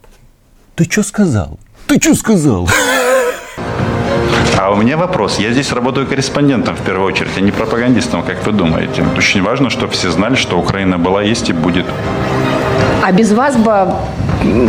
Ты 0.75 0.85
что 0.85 1.03
сказал? 1.03 1.59
Ты 1.87 2.01
что 2.01 2.15
сказал? 2.15 2.69
А 4.59 4.71
у 4.71 4.77
меня 4.77 4.97
вопрос. 4.97 5.39
Я 5.39 5.53
здесь 5.53 5.73
работаю 5.73 6.07
корреспондентом 6.07 6.75
в 6.75 6.81
первую 6.81 7.07
очередь, 7.07 7.33
а 7.37 7.41
не 7.41 7.53
пропагандистом, 7.53 8.23
как 8.23 8.45
вы 8.47 8.53
думаете. 8.53 9.05
Очень 9.17 9.43
важно, 9.43 9.69
чтобы 9.69 9.93
все 9.93 10.11
знали, 10.11 10.37
что 10.37 10.59
Украина 10.59 10.99
была, 10.99 11.23
есть 11.23 11.51
и 11.51 11.53
будет. 11.53 11.87
А 13.03 13.13
без 13.13 13.33
вас 13.33 13.57
бы 13.57 13.71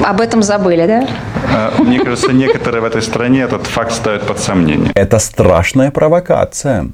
об 0.06 0.22
этом 0.22 0.44
забыли, 0.44 0.86
да? 0.86 1.08
А, 1.54 1.74
Мне 1.84 2.00
кажется, 2.00 2.32
некоторые 2.34 2.82
в 2.82 2.86
этой 2.86 3.02
стране 3.02 3.42
этот 3.42 3.68
факт 3.68 3.92
ставят 3.92 4.28
под 4.28 4.40
сомнение. 4.40 4.92
Это 4.96 5.20
страшная 5.20 5.92
провокация. 5.92 6.88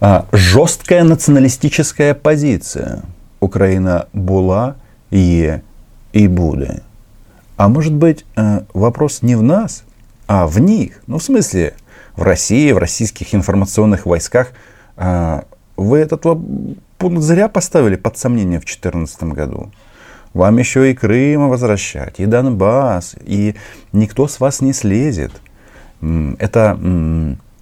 А, 0.00 0.24
Жесткая 0.32 1.04
националистическая 1.04 2.14
позиция. 2.14 3.02
Украина 3.40 4.04
була, 4.12 4.74
є 5.10 5.60
и 6.12 6.28
буде. 6.28 6.80
А 7.56 7.68
может 7.68 7.92
быть, 7.92 8.24
э, 8.36 8.60
вопрос 8.74 9.22
не 9.22 9.36
в 9.36 9.42
нас, 9.42 9.84
а 10.26 10.46
в 10.46 10.58
них. 10.58 11.02
Ну, 11.06 11.16
в 11.16 11.22
смысле, 11.22 11.74
в 12.16 12.22
России, 12.22 12.72
в 12.72 12.78
российских 12.78 13.34
информационных 13.34 14.06
войсках. 14.06 14.52
А, 14.96 15.44
Вы 15.76 15.98
этот 15.98 16.22
пункт 16.98 17.22
зря 17.22 17.48
поставили 17.48 17.96
под 17.96 18.18
сомнение 18.18 18.58
в 18.58 18.64
2014 18.64 19.34
году. 19.34 19.70
Вам 20.34 20.58
еще 20.58 20.90
и 20.90 20.94
Крым 20.94 21.48
возвращать, 21.50 22.18
и 22.18 22.26
Донбасс, 22.26 23.16
и 23.24 23.54
никто 23.92 24.28
с 24.28 24.40
вас 24.40 24.60
не 24.62 24.72
слезет. 24.72 25.32
Это 26.38 26.78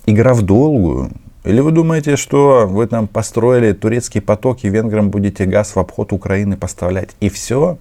игра 0.07 0.35
в 0.35 0.43
долгую. 0.43 1.11
Или 1.43 1.61
вы 1.61 1.73
думаете, 1.73 2.17
что 2.17 2.67
вы 2.69 2.87
там 2.87 3.09
построили 3.09 3.73
турецкий 3.73 4.21
поток 4.21 4.59
и 4.63 4.69
венграм 4.69 5.11
будете 5.11 5.47
газ 5.47 5.75
в 5.75 5.79
обход 5.79 6.13
Украины 6.13 6.57
поставлять? 6.57 7.11
И 7.21 7.29
все? 7.29 7.79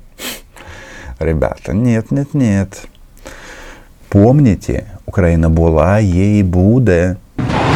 Ребята, 1.19 1.73
нет, 1.73 2.11
нет, 2.11 2.33
нет. 2.33 2.87
Помните, 4.09 4.85
Украина 5.05 5.49
была, 5.49 5.99
ей 5.99 6.41
буде. 6.41 7.17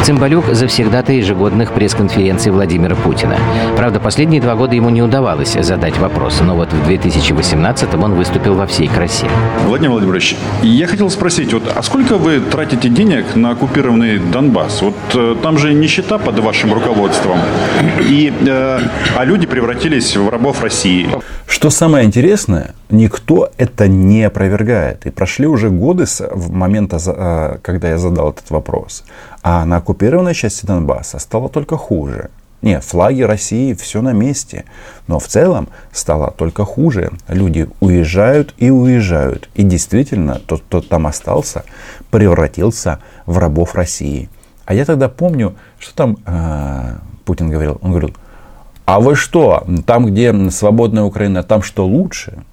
Цымбалюк 0.04 0.54
завсегдата 0.54 1.14
ежегодных 1.14 1.72
пресс-конференций 1.72 2.52
Владимира 2.52 2.94
Путина. 2.94 3.38
Правда, 3.78 4.02
последние 4.02 4.42
два 4.42 4.56
года 4.56 4.76
ему 4.76 4.90
не 4.90 5.02
удавалось 5.02 5.54
задать 5.54 5.98
вопрос, 5.98 6.42
но 6.42 6.56
вот 6.56 6.74
в 6.74 6.86
2018 6.86 7.94
он 7.96 8.14
выступил 8.16 8.56
во 8.56 8.68
всей 8.68 8.90
красе. 8.90 9.28
Владимир 9.66 9.92
Владимирович, 9.92 10.36
я 10.62 10.88
хотел 10.88 11.10
спросить, 11.10 11.54
вот, 11.54 11.72
а 11.74 11.82
сколько 11.84 12.18
вы 12.18 12.42
тратите 12.42 12.90
денег 12.90 13.38
на 13.38 13.52
оккупированный 13.52 14.20
Донбасс? 14.20 14.82
Вот 14.82 14.96
э, 15.14 15.38
там 15.42 15.58
же 15.58 15.74
нищета 15.74 16.18
под 16.18 16.38
вашим 16.40 16.74
руководством, 16.74 17.38
и, 18.02 18.34
э, 18.46 18.80
а 19.16 19.24
люди 19.24 19.48
превратились 19.48 20.18
в 20.18 20.28
рабов 20.28 20.62
России. 20.62 21.10
Что 21.48 21.70
самое 21.70 22.06
интересное, 22.06 22.74
никто 22.90 23.50
это 23.58 23.88
не 23.88 24.24
опровергает. 24.24 25.06
И 25.06 25.12
прошли 25.12 25.48
уже 25.48 25.70
годы 25.70 26.06
с 26.06 26.28
момента, 26.50 26.98
э, 27.06 27.58
когда 27.62 27.90
я 27.90 27.98
задал 27.98 28.32
этот 28.32 28.50
вопрос. 28.50 29.04
А 29.44 29.66
на 29.66 29.82
оккупированной 29.94 30.34
части 30.34 30.66
Донбасса 30.66 31.20
стало 31.20 31.50
только 31.50 31.78
хуже. 31.78 32.32
Нет, 32.64 32.84
флаги 32.84 33.22
России, 33.22 33.74
все 33.74 34.02
на 34.02 34.14
месте. 34.14 34.66
Но 35.08 35.20
в 35.20 35.28
целом 35.28 35.68
стало 35.92 36.32
только 36.32 36.66
хуже. 36.66 37.12
Люди 37.28 37.70
уезжают 37.80 38.56
и 38.58 38.72
уезжают. 38.72 39.50
И 39.54 39.64
действительно, 39.64 40.40
тот, 40.40 40.62
кто 40.62 40.82
там 40.82 41.06
остался, 41.06 41.64
превратился 42.10 43.00
в 43.26 43.38
рабов 43.38 43.76
России. 43.76 44.30
А 44.66 44.74
я 44.74 44.86
тогда 44.86 45.10
помню, 45.10 45.56
что 45.78 45.94
там 45.94 46.18
э, 46.26 46.96
Путин 47.26 47.50
говорил. 47.50 47.78
Он 47.82 47.92
говорил, 47.92 48.16
а 48.86 49.00
вы 49.00 49.16
что, 49.16 49.68
там, 49.86 50.08
где 50.08 50.50
свободная 50.50 51.04
Украина, 51.04 51.44
там 51.44 51.62
что 51.62 51.86
лучше? 51.86 52.44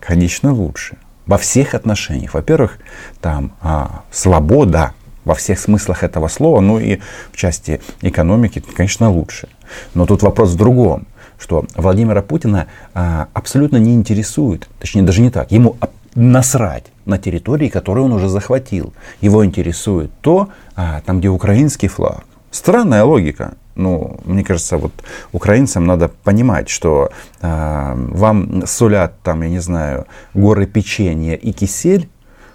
Конечно, 0.00 0.52
лучше. 0.52 0.98
Во 1.24 1.38
всех 1.38 1.74
отношениях. 1.74 2.34
Во-первых, 2.34 2.78
там 3.20 3.52
а, 3.60 4.02
свобода 4.10 4.92
во 5.26 5.34
всех 5.34 5.58
смыслах 5.58 6.04
этого 6.04 6.28
слова, 6.28 6.60
ну 6.60 6.78
и 6.78 7.00
в 7.32 7.36
части 7.36 7.80
экономики, 8.00 8.62
конечно, 8.74 9.10
лучше. 9.10 9.48
Но 9.92 10.06
тут 10.06 10.22
вопрос 10.22 10.52
в 10.52 10.56
другом, 10.56 11.06
что 11.38 11.66
Владимира 11.74 12.22
Путина 12.22 12.68
а, 12.94 13.28
абсолютно 13.34 13.76
не 13.76 13.92
интересует, 13.94 14.68
точнее 14.78 15.02
даже 15.02 15.20
не 15.20 15.30
так, 15.30 15.50
ему 15.50 15.76
насрать 16.14 16.84
на 17.04 17.18
территории, 17.18 17.68
которые 17.68 18.04
он 18.04 18.12
уже 18.12 18.28
захватил. 18.28 18.94
Его 19.20 19.44
интересует 19.44 20.10
то, 20.20 20.48
а, 20.76 21.02
там, 21.04 21.18
где 21.18 21.28
украинский 21.28 21.88
флаг. 21.88 22.24
Странная 22.52 23.04
логика. 23.04 23.54
Ну, 23.74 24.18
мне 24.24 24.44
кажется, 24.44 24.78
вот 24.78 24.92
украинцам 25.32 25.86
надо 25.86 26.08
понимать, 26.08 26.68
что 26.68 27.10
а, 27.42 27.94
вам 27.96 28.64
сулят 28.64 29.20
там, 29.22 29.42
я 29.42 29.48
не 29.48 29.58
знаю, 29.58 30.06
горы 30.34 30.66
печенья 30.66 31.34
и 31.34 31.52
кисель 31.52 32.08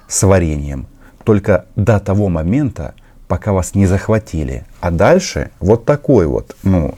с 0.07 0.23
вареньем 0.23 0.87
только 1.23 1.65
до 1.75 1.99
того 1.99 2.29
момента, 2.29 2.93
пока 3.27 3.53
вас 3.53 3.75
не 3.75 3.85
захватили. 3.85 4.65
А 4.79 4.91
дальше 4.91 5.51
вот 5.59 5.85
такой 5.85 6.27
вот, 6.27 6.55
ну, 6.63 6.95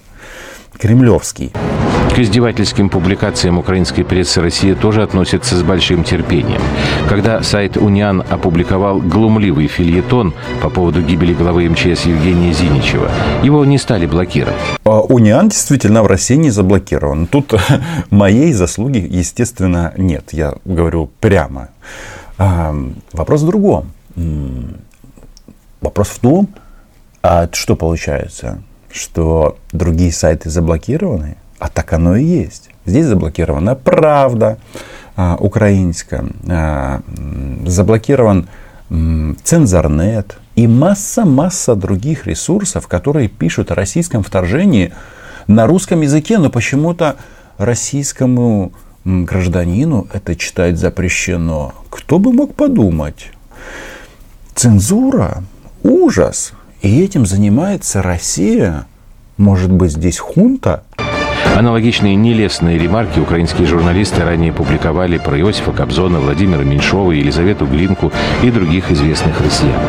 кремлевский. 0.77 1.51
К 2.13 2.19
издевательским 2.19 2.89
публикациям 2.89 3.57
украинской 3.57 4.03
прессы 4.03 4.39
России 4.39 4.73
тоже 4.73 5.01
относится 5.01 5.55
с 5.55 5.63
большим 5.63 6.03
терпением. 6.03 6.61
Когда 7.09 7.41
сайт 7.41 7.75
«Униан» 7.75 8.23
опубликовал 8.29 8.99
глумливый 8.99 9.67
фильетон 9.67 10.33
по 10.61 10.69
поводу 10.69 11.01
гибели 11.01 11.33
главы 11.33 11.67
МЧС 11.69 12.05
Евгения 12.05 12.53
Зиничева, 12.53 13.09
его 13.41 13.65
не 13.65 13.79
стали 13.79 14.05
блокировать. 14.05 14.55
А 14.83 15.01
Униан 15.01 15.49
действительно 15.49 16.03
в 16.03 16.07
России 16.07 16.35
не 16.35 16.51
заблокирован. 16.51 17.25
Тут 17.25 17.53
моей 18.11 18.53
заслуги, 18.53 19.07
естественно, 19.09 19.91
нет. 19.97 20.33
Я 20.33 20.53
говорю 20.65 21.09
прямо. 21.19 21.69
Вопрос 22.37 23.41
в 23.41 23.47
другом. 23.47 23.91
Вопрос 25.81 26.07
в 26.09 26.19
том, 26.19 26.49
а 27.21 27.49
что 27.51 27.75
получается, 27.75 28.61
что 28.91 29.57
другие 29.71 30.11
сайты 30.11 30.49
заблокированы, 30.49 31.37
а 31.59 31.67
так 31.67 31.93
оно 31.93 32.15
и 32.15 32.23
есть. 32.23 32.69
Здесь 32.85 33.05
заблокирована 33.05 33.75
правда 33.75 34.57
а, 35.15 35.37
украинская, 35.39 36.25
а, 36.49 37.01
заблокирован 37.65 38.47
цензорнет, 39.43 40.37
и 40.55 40.67
масса-масса 40.67 41.75
других 41.75 42.27
ресурсов, 42.27 42.87
которые 42.87 43.27
пишут 43.27 43.71
о 43.71 43.75
российском 43.75 44.21
вторжении 44.21 44.93
на 45.47 45.65
русском 45.65 46.01
языке, 46.01 46.37
но 46.37 46.49
почему-то 46.49 47.15
российскому 47.57 48.71
гражданину 49.03 50.07
это 50.13 50.35
читать 50.35 50.77
запрещено. 50.77 51.73
Кто 51.89 52.19
бы 52.19 52.31
мог 52.31 52.53
подумать? 52.53 53.31
Цензура, 54.55 55.43
ужас. 55.83 56.53
И 56.81 57.01
этим 57.01 57.25
занимается 57.25 58.01
Россия. 58.01 58.85
Может 59.37 59.71
быть, 59.71 59.93
здесь 59.93 60.19
хунта? 60.19 60.83
Аналогичные 61.55 62.15
нелестные 62.15 62.77
ремарки 62.77 63.19
украинские 63.19 63.67
журналисты 63.67 64.23
ранее 64.23 64.53
публиковали 64.53 65.17
про 65.17 65.39
Иосифа 65.39 65.71
Кобзона, 65.71 66.19
Владимира 66.19 66.63
Меньшова, 66.63 67.11
Елизавету 67.11 67.65
Глинку 67.65 68.11
и 68.41 68.51
других 68.51 68.91
известных 68.91 69.39
россиян. 69.41 69.79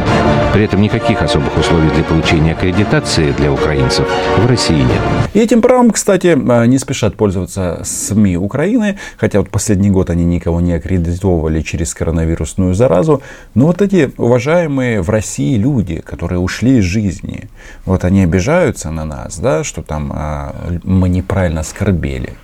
При 0.55 0.63
этом 0.63 0.81
никаких 0.81 1.21
особых 1.21 1.59
условий 1.59 1.91
для 1.91 2.05
получения 2.05 2.53
аккредитации 2.53 3.33
для 3.33 3.53
украинцев 3.53 4.07
в 4.39 4.47
России 4.47 4.77
нет. 4.77 5.01
И 5.33 5.41
этим 5.41 5.61
правом, 5.61 5.91
кстати, 5.91 6.39
не 6.69 6.79
спешат 6.79 7.17
пользоваться 7.17 7.81
СМИ 7.83 8.37
Украины, 8.37 8.97
хотя 9.17 9.41
вот 9.41 9.51
последний 9.51 9.91
год 9.91 10.11
они 10.11 10.25
никого 10.25 10.61
не 10.61 10.75
аккредитовывали 10.75 11.61
через 11.61 11.93
коронавирусную 11.93 12.73
заразу. 12.73 13.21
Но 13.57 13.67
вот 13.67 13.83
эти 13.83 14.13
уважаемые 14.17 15.03
в 15.03 15.11
России 15.11 15.57
люди, 15.57 16.01
которые 16.01 16.39
ушли 16.39 16.79
из 16.79 16.85
жизни, 16.85 17.51
вот 17.85 18.05
они 18.05 18.23
обижаются 18.23 18.93
на 18.93 19.05
нас, 19.05 19.41
да, 19.41 19.65
что 19.65 19.83
там 19.83 20.13
а, 20.15 20.55
мы 20.85 21.09
неправильно 21.09 21.63
оскорбили. 21.63 22.35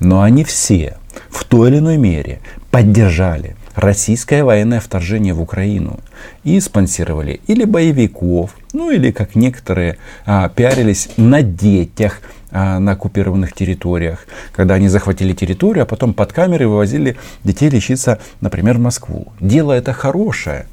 Но 0.00 0.22
они 0.22 0.42
все 0.42 0.96
в 1.28 1.44
той 1.44 1.68
или 1.68 1.78
иной 1.80 1.98
мере 1.98 2.40
поддержали 2.70 3.56
российское 3.76 4.42
военное 4.42 4.80
вторжение 4.80 5.34
в 5.34 5.40
Украину 5.40 6.00
и 6.42 6.58
спонсировали 6.60 7.40
или 7.46 7.64
боевиков, 7.64 8.56
ну 8.72 8.90
или 8.90 9.12
как 9.12 9.34
некоторые 9.36 9.98
а, 10.24 10.48
пиарились 10.48 11.10
на 11.18 11.42
детях 11.42 12.20
а, 12.50 12.78
на 12.78 12.92
оккупированных 12.92 13.52
территориях, 13.52 14.26
когда 14.52 14.74
они 14.74 14.88
захватили 14.88 15.34
территорию, 15.34 15.82
а 15.82 15.86
потом 15.86 16.14
под 16.14 16.32
камеры 16.32 16.66
вывозили 16.66 17.16
детей 17.44 17.68
лечиться, 17.68 18.18
например, 18.40 18.78
в 18.78 18.80
Москву. 18.80 19.32
Дело 19.40 19.72
это 19.72 19.92
хорошее, 19.92 20.66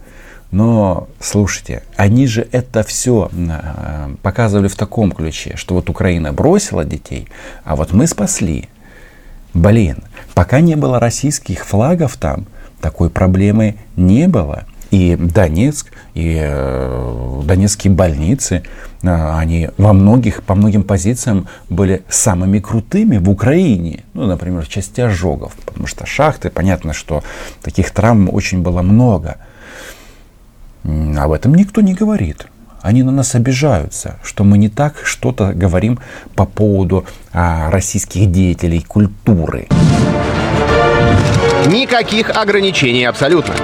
но, 0.51 1.09
слушайте, 1.19 1.83
они 1.97 2.25
же 2.25 2.47
это 2.53 2.83
все 2.83 3.29
а, 3.33 4.15
показывали 4.21 4.69
в 4.69 4.75
таком 4.75 5.11
ключе, 5.11 5.57
что 5.57 5.75
вот 5.75 5.89
Украина 5.89 6.31
бросила 6.31 6.85
детей, 6.85 7.27
а 7.65 7.75
вот 7.75 7.91
мы 7.91 8.07
спасли. 8.07 8.69
Блин, 9.53 9.97
пока 10.33 10.61
не 10.61 10.75
было 10.75 10.99
российских 10.99 11.65
флагов 11.65 12.15
там, 12.15 12.47
такой 12.83 13.09
проблемы 13.09 13.77
не 13.95 14.27
было. 14.27 14.65
И 14.91 15.15
Донецк, 15.15 15.91
и 16.13 16.37
э, 16.39 17.41
донецкие 17.45 17.91
больницы, 17.91 18.61
э, 19.01 19.37
они 19.37 19.69
во 19.77 19.93
многих, 19.93 20.43
по 20.43 20.53
многим 20.53 20.83
позициям 20.83 21.47
были 21.69 22.03
самыми 22.09 22.59
крутыми 22.59 23.17
в 23.17 23.29
Украине. 23.29 24.03
Ну, 24.13 24.27
например, 24.27 24.63
в 24.63 24.69
части 24.69 25.01
ожогов. 25.01 25.53
Потому 25.65 25.87
что 25.87 26.05
шахты, 26.05 26.51
понятно, 26.51 26.93
что 26.93 27.23
таких 27.63 27.89
травм 27.89 28.29
очень 28.31 28.61
было 28.61 28.83
много. 28.83 29.37
Об 30.83 31.31
этом 31.31 31.55
никто 31.55 31.81
не 31.81 31.95
говорит. 31.95 32.45
Они 32.81 33.01
на 33.01 33.11
нас 33.11 33.33
обижаются, 33.33 34.19
что 34.23 34.43
мы 34.43 34.57
не 34.57 34.67
так 34.67 35.05
что-то 35.05 35.53
говорим 35.53 35.99
по 36.35 36.45
поводу 36.45 37.05
а, 37.31 37.71
российских 37.71 38.29
деятелей 38.29 38.81
культуры. 38.81 39.69
Никаких 41.67 42.29
ограничений 42.29 43.05
абсолютно. 43.05 43.55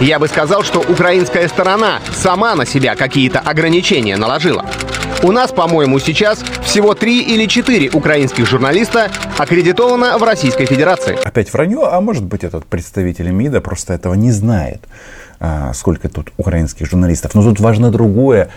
Я 0.00 0.20
бы 0.20 0.28
сказал, 0.28 0.62
что 0.62 0.78
украинская 0.78 1.48
сторона 1.48 1.98
сама 2.14 2.54
на 2.54 2.64
себя 2.64 2.94
какие-то 2.94 3.40
ограничения 3.40 4.16
наложила. 4.16 4.64
У 5.24 5.32
нас, 5.32 5.50
по-моему, 5.50 5.98
сейчас 5.98 6.38
всего 6.62 6.94
три 6.94 7.20
или 7.20 7.46
четыре 7.46 7.90
украинских 7.90 8.46
журналиста 8.46 9.10
аккредитовано 9.36 10.16
в 10.18 10.22
Российской 10.22 10.66
Федерации. 10.66 11.18
Опять 11.24 11.52
вранье, 11.52 11.88
а 11.90 12.00
может 12.00 12.22
быть 12.22 12.44
этот 12.44 12.64
представитель 12.64 13.30
МИДа 13.30 13.60
просто 13.60 13.92
этого 13.92 14.14
не 14.14 14.30
знает, 14.30 14.80
а, 15.40 15.72
сколько 15.74 16.08
тут 16.08 16.32
украинских 16.36 16.86
журналистов. 16.86 17.34
Но 17.34 17.42
тут 17.42 17.58
важно 17.58 17.90
другое. 17.90 18.50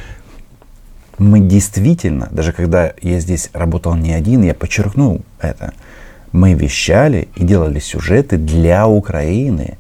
Мы 1.18 1.40
действительно, 1.40 2.28
даже 2.30 2.52
когда 2.54 2.94
я 3.02 3.20
здесь 3.20 3.50
работал 3.54 3.96
не 3.96 4.14
один, 4.14 4.44
я 4.44 4.54
подчеркнул 4.54 5.22
это– 5.40 5.74
мы 6.32 6.54
вещали 6.54 7.28
и 7.36 7.44
делали 7.44 7.80
сюжеты 7.80 8.38
для 8.38 8.88
Украины, 8.88 9.78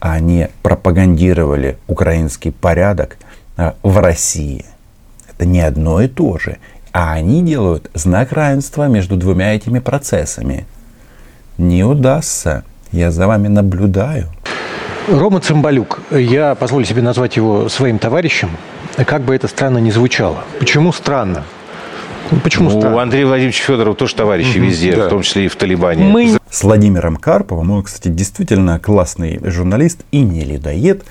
а 0.00 0.20
не 0.20 0.50
пропагандировали 0.62 1.78
украинский 1.86 2.52
порядок 2.52 3.16
а, 3.56 3.74
в 3.82 3.98
России. 3.98 4.64
Это 5.30 5.46
не 5.46 5.60
одно 5.60 6.02
и 6.02 6.08
то 6.08 6.38
же. 6.38 6.58
А 6.92 7.12
они 7.12 7.42
делают 7.42 7.90
знак 7.94 8.32
равенства 8.32 8.88
между 8.88 9.16
двумя 9.16 9.54
этими 9.54 9.78
процессами. 9.78 10.66
Не 11.58 11.84
удастся. 11.84 12.64
Я 12.92 13.10
за 13.10 13.26
вами 13.26 13.48
наблюдаю. 13.48 14.28
Рома 15.08 15.40
Цымбалюк, 15.40 16.00
я 16.10 16.54
позволю 16.54 16.84
себе 16.84 17.02
назвать 17.02 17.36
его 17.36 17.68
своим 17.68 17.98
товарищем, 17.98 18.50
как 19.06 19.22
бы 19.22 19.34
это 19.34 19.46
странно 19.46 19.78
ни 19.78 19.90
звучало. 19.90 20.38
Почему 20.58 20.92
странно? 20.92 21.44
Ну, 22.30 22.40
почему 22.40 22.70
ну, 22.70 22.94
У 22.94 22.98
Андрея 22.98 23.26
Владимировича 23.26 23.64
Федорова 23.64 23.96
тоже 23.96 24.14
товарищи 24.14 24.58
угу, 24.58 24.66
везде, 24.66 24.96
да. 24.96 25.06
в 25.06 25.10
том 25.10 25.22
числе 25.22 25.46
и 25.46 25.48
в 25.48 25.56
Талибане. 25.56 26.04
Мы... 26.04 26.36
С 26.50 26.62
Владимиром 26.62 27.16
Карповым, 27.16 27.70
он, 27.70 27.82
кстати, 27.82 28.08
действительно 28.08 28.78
классный 28.78 29.40
журналист 29.42 30.04
и 30.10 30.20
не 30.20 30.44
людоед, 30.44 31.04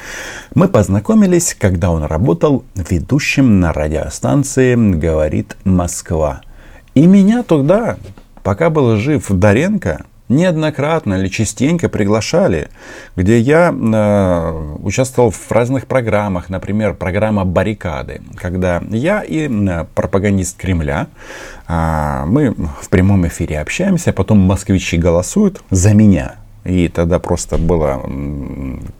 мы 0.55 0.67
познакомились, 0.67 1.55
когда 1.57 1.91
он 1.91 2.03
работал 2.03 2.63
ведущим 2.75 3.59
на 3.59 3.71
радиостанции 3.73 4.75
«Говорит 4.75 5.55
Москва». 5.63 6.41
И 6.95 7.05
меня 7.05 7.43
тогда, 7.43 7.97
пока 8.41 8.69
был 8.69 8.95
жив 8.95 9.25
Доренко, 9.29 10.05
неоднократно 10.29 11.15
или 11.15 11.27
частенько 11.27 11.89
приглашали, 11.89 12.69
где 13.15 13.39
я 13.39 13.71
э, 13.71 14.75
участвовал 14.81 15.31
в 15.31 15.51
разных 15.51 15.87
программах, 15.87 16.49
например, 16.49 16.93
программа 16.93 17.45
«Баррикады», 17.45 18.21
когда 18.35 18.81
я 18.89 19.21
и 19.21 19.47
э, 19.47 19.85
пропагандист 19.93 20.57
Кремля, 20.57 21.07
э, 21.67 22.23
мы 22.25 22.55
в 22.81 22.89
прямом 22.89 23.27
эфире 23.27 23.59
общаемся, 23.59 24.11
а 24.11 24.13
потом 24.13 24.39
москвичи 24.39 24.97
голосуют 24.97 25.61
за 25.69 25.93
меня, 25.93 26.35
и 26.65 26.87
тогда 26.87 27.19
просто 27.19 27.57
было 27.57 28.03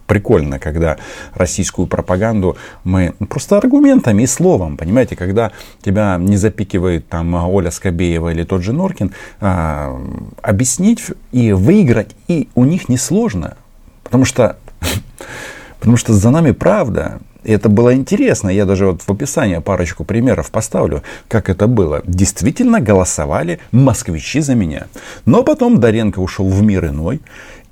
прикольно, 0.07 0.59
когда 0.59 0.97
российскую 1.33 1.87
пропаганду 1.87 2.57
мы 2.83 3.13
просто 3.27 3.57
аргументами 3.57 4.23
и 4.23 4.27
словом, 4.27 4.77
понимаете, 4.77 5.15
когда 5.15 5.51
тебя 5.81 6.17
не 6.19 6.37
запикивает 6.37 7.07
там 7.09 7.33
Оля 7.33 7.71
Скобеева 7.71 8.31
или 8.31 8.43
тот 8.43 8.61
же 8.61 8.71
Норкин, 8.71 9.11
а, 9.41 9.99
объяснить 10.41 11.03
и 11.31 11.51
выиграть 11.51 12.15
и 12.27 12.49
у 12.55 12.65
них 12.65 12.87
несложно, 12.87 13.57
потому 14.03 14.25
что, 14.25 14.57
потому 15.79 15.97
что 15.97 16.13
за 16.13 16.29
нами 16.29 16.51
правда, 16.51 17.19
и 17.45 17.51
это 17.51 17.69
было 17.69 17.93
интересно. 17.93 18.49
Я 18.49 18.65
даже 18.65 18.87
вот 18.87 19.03
в 19.03 19.09
описании 19.09 19.59
парочку 19.59 20.03
примеров 20.03 20.49
поставлю, 20.49 21.03
как 21.27 21.49
это 21.49 21.67
было. 21.67 22.01
Действительно 22.05 22.81
голосовали 22.81 23.59
москвичи 23.71 24.41
за 24.41 24.55
меня. 24.55 24.87
Но 25.25 25.43
потом 25.43 25.79
Доренко 25.79 26.19
ушел 26.19 26.49
в 26.49 26.61
мир 26.63 26.87
иной 26.87 27.21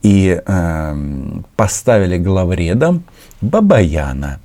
и 0.04 0.42
э, 0.46 0.96
поставили 1.56 2.18
главредом 2.18 3.04
Бабаяна. 3.42 4.40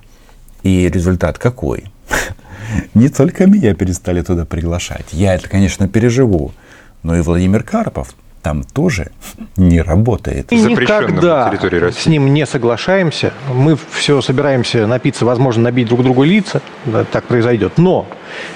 И 0.63 0.89
результат 0.89 1.39
какой? 1.39 1.85
Не 2.95 3.09
только 3.11 3.47
меня 3.47 3.75
перестали 3.75 4.23
туда 4.23 4.47
приглашать. 4.47 5.07
Я 5.13 5.35
это, 5.35 5.49
конечно, 5.49 5.89
переживу. 5.89 6.53
Но 7.03 7.17
и 7.17 7.21
Владимир 7.21 7.63
Карпов 7.63 8.15
там 8.43 8.63
тоже 8.63 9.11
не 9.57 9.81
работает. 9.81 10.53
И 10.53 10.61
никогда 10.61 11.53
с 11.91 12.07
ним 12.07 12.33
не 12.33 12.47
соглашаемся. 12.47 13.33
Мы 13.53 13.77
все 13.91 14.21
собираемся 14.21 14.87
напиться, 14.87 15.25
возможно, 15.25 15.65
набить 15.65 15.89
друг 15.89 16.03
другу 16.03 16.25
лица. 16.25 16.61
Да, 16.87 17.05
так 17.05 17.25
произойдет. 17.25 17.75
Но 17.77 18.07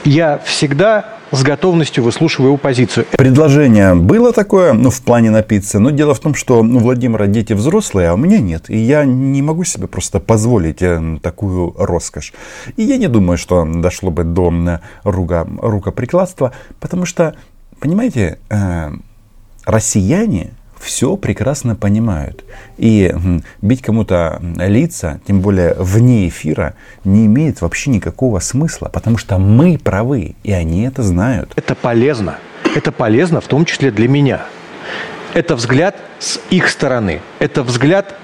я 0.05 0.41
всегда 0.45 1.19
с 1.33 1.43
готовностью 1.43 2.05
выслушиваю 2.05 2.49
его 2.49 2.57
позицию. 2.59 3.07
Предложение 3.13 3.95
было 3.95 4.33
такое, 4.33 4.75
ну, 4.75 4.91
в 4.91 5.01
плане 5.03 5.31
напиться, 5.31 5.79
но 5.79 5.91
дело 5.91 6.15
в 6.15 6.21
том, 6.21 6.35
что 6.35 6.63
ну, 6.63 6.77
у 6.77 6.81
Владимира 6.81 7.27
дети 7.27 7.55
взрослые, 7.55 8.11
а 8.11 8.15
у 8.15 8.17
меня 8.19 8.39
нет. 8.39 8.69
И 8.69 8.77
я 8.77 9.05
не 9.05 9.41
могу 9.41 9.65
себе 9.65 9.87
просто 9.87 10.21
позволить 10.21 10.83
э, 10.83 11.19
такую 11.23 11.75
роскошь. 11.79 12.35
И 12.77 12.83
я 12.83 12.99
не 12.99 13.09
думаю, 13.09 13.39
что 13.39 13.65
дошло 13.65 14.11
бы 14.11 14.25
до 14.25 14.81
рука, 15.05 15.47
рукоприкладства, 15.59 16.53
потому 16.81 17.07
что, 17.07 17.35
понимаете, 17.81 18.39
э, 18.51 18.91
россияне 19.65 20.51
все 20.83 21.17
прекрасно 21.17 21.77
понимают. 21.77 22.45
И 22.77 23.15
бить 23.63 23.83
кому-то 23.83 24.41
лица, 24.57 25.21
тем 25.27 25.41
более 25.41 25.75
вне 25.79 26.29
эфира, 26.29 26.75
не 27.05 27.27
имеет 27.27 27.61
вообще 27.61 27.91
никакого 27.91 28.41
смысла, 28.41 28.91
потому 28.93 29.17
что 29.17 29.39
мы 29.39 29.79
правы, 29.79 30.35
и 30.43 30.53
они 30.53 30.83
это 30.83 31.03
знают. 31.03 31.53
Это 31.57 31.75
полезно. 31.75 32.37
Это 32.75 32.91
полезно 32.91 33.41
в 33.41 33.47
том 33.47 33.65
числе 33.65 33.91
для 33.91 34.09
меня. 34.09 34.43
Это 35.35 35.55
взгляд 35.57 35.97
с 36.19 36.41
их 36.51 36.69
стороны. 36.69 37.21
Это 37.39 37.63
взгляд, 37.63 38.15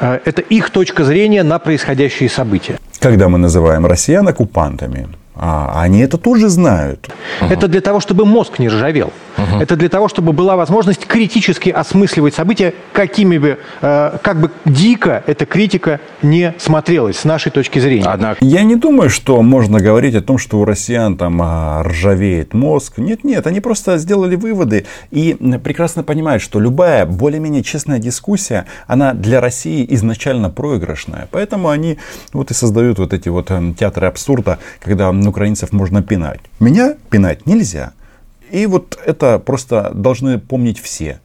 э, 0.00 0.20
это 0.24 0.42
их 0.42 0.70
точка 0.70 1.04
зрения 1.04 1.42
на 1.42 1.58
происходящие 1.58 2.28
события. 2.28 2.78
когда 3.00 3.28
мы 3.28 3.38
называем 3.38 3.84
россиян 3.84 4.28
оккупантами, 4.28 5.08
а 5.34 5.80
они 5.82 6.00
это 6.00 6.18
тоже 6.18 6.48
знают. 6.48 7.08
Это 7.40 7.68
для 7.68 7.80
того, 7.80 8.00
чтобы 8.00 8.26
мозг 8.26 8.58
не 8.58 8.68
ржавел. 8.68 9.12
Это 9.60 9.76
для 9.76 9.88
того, 9.88 10.08
чтобы 10.08 10.32
была 10.32 10.56
возможность 10.56 11.06
критически 11.06 11.70
осмысливать 11.70 12.34
события, 12.34 12.74
какими 12.92 13.38
бы, 13.38 13.58
э, 13.80 14.18
как 14.22 14.40
бы 14.40 14.50
дико 14.64 15.22
эта 15.26 15.46
критика 15.46 16.00
не 16.22 16.54
смотрелась 16.58 17.18
с 17.18 17.24
нашей 17.24 17.50
точки 17.50 17.78
зрения. 17.78 18.06
Однако 18.06 18.44
Я 18.44 18.62
не 18.62 18.76
думаю, 18.76 19.08
что 19.10 19.40
можно 19.42 19.80
говорить 19.80 20.14
о 20.14 20.20
том, 20.20 20.38
что 20.38 20.58
у 20.60 20.64
россиян 20.64 21.16
там 21.16 21.40
а, 21.42 21.82
ржавеет 21.82 22.54
мозг. 22.54 22.98
Нет, 22.98 23.24
нет, 23.24 23.46
они 23.46 23.60
просто 23.60 23.98
сделали 23.98 24.36
выводы 24.36 24.86
и 25.10 25.36
прекрасно 25.62 26.02
понимают, 26.02 26.42
что 26.42 26.60
любая 26.60 27.06
более-менее 27.06 27.62
честная 27.62 27.98
дискуссия, 27.98 28.66
она 28.86 29.14
для 29.14 29.40
России 29.40 29.86
изначально 29.90 30.50
проигрышная. 30.50 31.28
Поэтому 31.30 31.68
они 31.68 31.98
вот 32.32 32.50
и 32.50 32.54
создают 32.54 32.98
вот 32.98 33.12
эти 33.12 33.28
вот 33.28 33.50
эм, 33.50 33.74
театры 33.74 34.06
абсурда, 34.06 34.58
когда 34.80 35.12
украинцев 35.26 35.72
можно 35.72 36.02
пинать. 36.02 36.40
Меня 36.60 36.96
пинать 37.10 37.46
нельзя. 37.46 37.92
И 38.50 38.66
вот 38.66 38.98
это 39.04 39.38
просто 39.38 39.90
должны 39.94 40.38
помнить 40.38 40.78
все. 40.78 41.20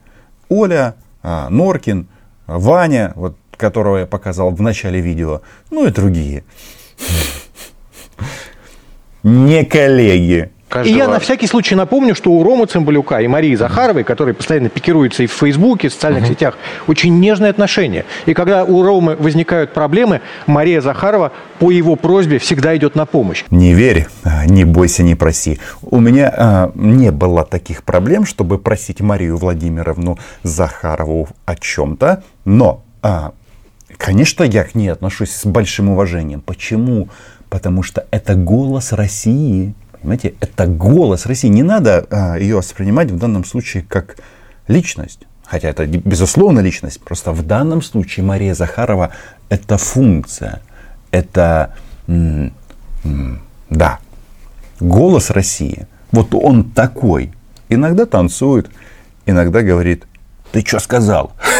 Оля, 0.49 0.95
а, 1.23 1.49
Норкин, 1.49 2.07
Ваня, 2.45 3.11
вот, 3.15 3.35
которого 3.57 3.97
я 3.97 4.05
показал 4.05 4.51
в 4.51 4.61
начале 4.61 5.01
видео, 5.01 5.41
ну 5.71 5.85
и 5.85 5.91
другие. 5.91 6.43
Не 9.23 9.65
коллеги. 9.65 10.51
И 10.83 10.89
я 10.89 11.07
на 11.07 11.19
всякий 11.19 11.47
случай 11.47 11.75
напомню, 11.75 12.13
что 12.13 12.31
у 12.31 12.43
Ромы 12.43 12.65
Цымбалюка 12.65 13.21
и 13.21 13.27
Марии 13.27 13.55
Захаровой, 13.55 14.03
которые 14.03 14.35
постоянно 14.35 14.67
пикируются 14.69 15.23
и 15.23 15.27
в 15.27 15.31
Фейсбуке, 15.31 15.87
и 15.87 15.89
в 15.89 15.93
социальных 15.93 16.23
Мгм. 16.23 16.31
сетях, 16.33 16.57
очень 16.87 17.17
нежные 17.19 17.51
отношения. 17.51 18.05
И 18.25 18.33
когда 18.33 18.65
у 18.65 18.83
Ромы 18.83 19.15
возникают 19.15 19.73
проблемы, 19.73 20.21
Мария 20.45 20.81
Захарова 20.81 21.31
по 21.59 21.71
его 21.71 21.95
просьбе 21.95 22.37
всегда 22.37 22.75
идет 22.75 22.95
на 22.95 23.05
помощь. 23.05 23.45
Не 23.49 23.73
верь, 23.73 24.07
а, 24.23 24.45
не 24.45 24.65
бойся, 24.65 25.03
не 25.03 25.15
проси. 25.15 25.59
У 25.81 25.99
меня 25.99 26.33
а, 26.35 26.71
не 26.75 27.11
было 27.11 27.45
таких 27.45 27.83
проблем, 27.83 28.25
чтобы 28.25 28.57
просить 28.59 28.99
Марию 28.99 29.37
Владимировну 29.37 30.19
Захарову 30.43 31.29
о 31.45 31.55
чем-то, 31.55 32.23
но, 32.43 32.83
а, 33.01 33.31
конечно, 33.97 34.43
я 34.43 34.65
к 34.65 34.75
ней 34.75 34.89
отношусь 34.89 35.31
с 35.31 35.45
большим 35.45 35.89
уважением. 35.89 36.41
Почему? 36.41 37.07
Потому 37.49 37.83
что 37.83 38.05
это 38.11 38.35
голос 38.35 38.91
России. 38.91 39.73
Понимаете, 40.01 40.35
это 40.39 40.67
голос 40.67 41.25
России. 41.25 41.47
Не 41.47 41.63
надо 41.63 42.05
а, 42.09 42.37
ее 42.37 42.57
воспринимать 42.57 43.11
в 43.11 43.17
данном 43.17 43.43
случае 43.45 43.83
как 43.83 44.17
личность. 44.67 45.21
Хотя 45.45 45.69
это 45.69 45.85
безусловно 45.85 46.59
личность. 46.59 47.01
Просто 47.01 47.31
в 47.31 47.45
данном 47.45 47.81
случае 47.81 48.25
Мария 48.25 48.53
Захарова 48.53 49.11
это 49.49 49.77
функция. 49.77 50.61
Это, 51.11 51.73
да, 53.69 53.99
голос 54.79 55.29
России. 55.29 55.87
Вот 56.11 56.33
он 56.35 56.71
такой. 56.71 57.31
Иногда 57.69 58.05
танцует, 58.05 58.69
иногда 59.25 59.61
говорит, 59.61 60.05
ты 60.51 60.63
что 60.65 60.79
сказал? 60.79 61.33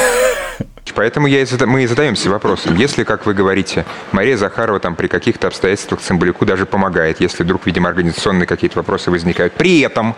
Поэтому 0.94 1.28
я 1.28 1.42
и 1.42 1.46
зада- 1.46 1.66
мы 1.68 1.84
и 1.84 1.88
задаемся 1.88 2.30
вопросом, 2.30 2.76
если, 2.76 3.04
как 3.04 3.26
вы 3.26 3.34
говорите, 3.34 3.86
Мария 4.12 4.38
Захарова 4.38 4.80
там 4.80 4.96
при 4.96 5.08
каких-то 5.08 5.48
обстоятельствах 5.48 6.02
Цымбалюку 6.02 6.46
даже 6.46 6.66
помогает, 6.66 7.22
если 7.22 7.44
вдруг, 7.44 7.66
видимо, 7.66 7.90
организационные 7.90 8.46
какие-то 8.48 8.78
вопросы 8.80 9.12
возникают. 9.12 9.54
При 9.54 9.82
этом 9.82 10.16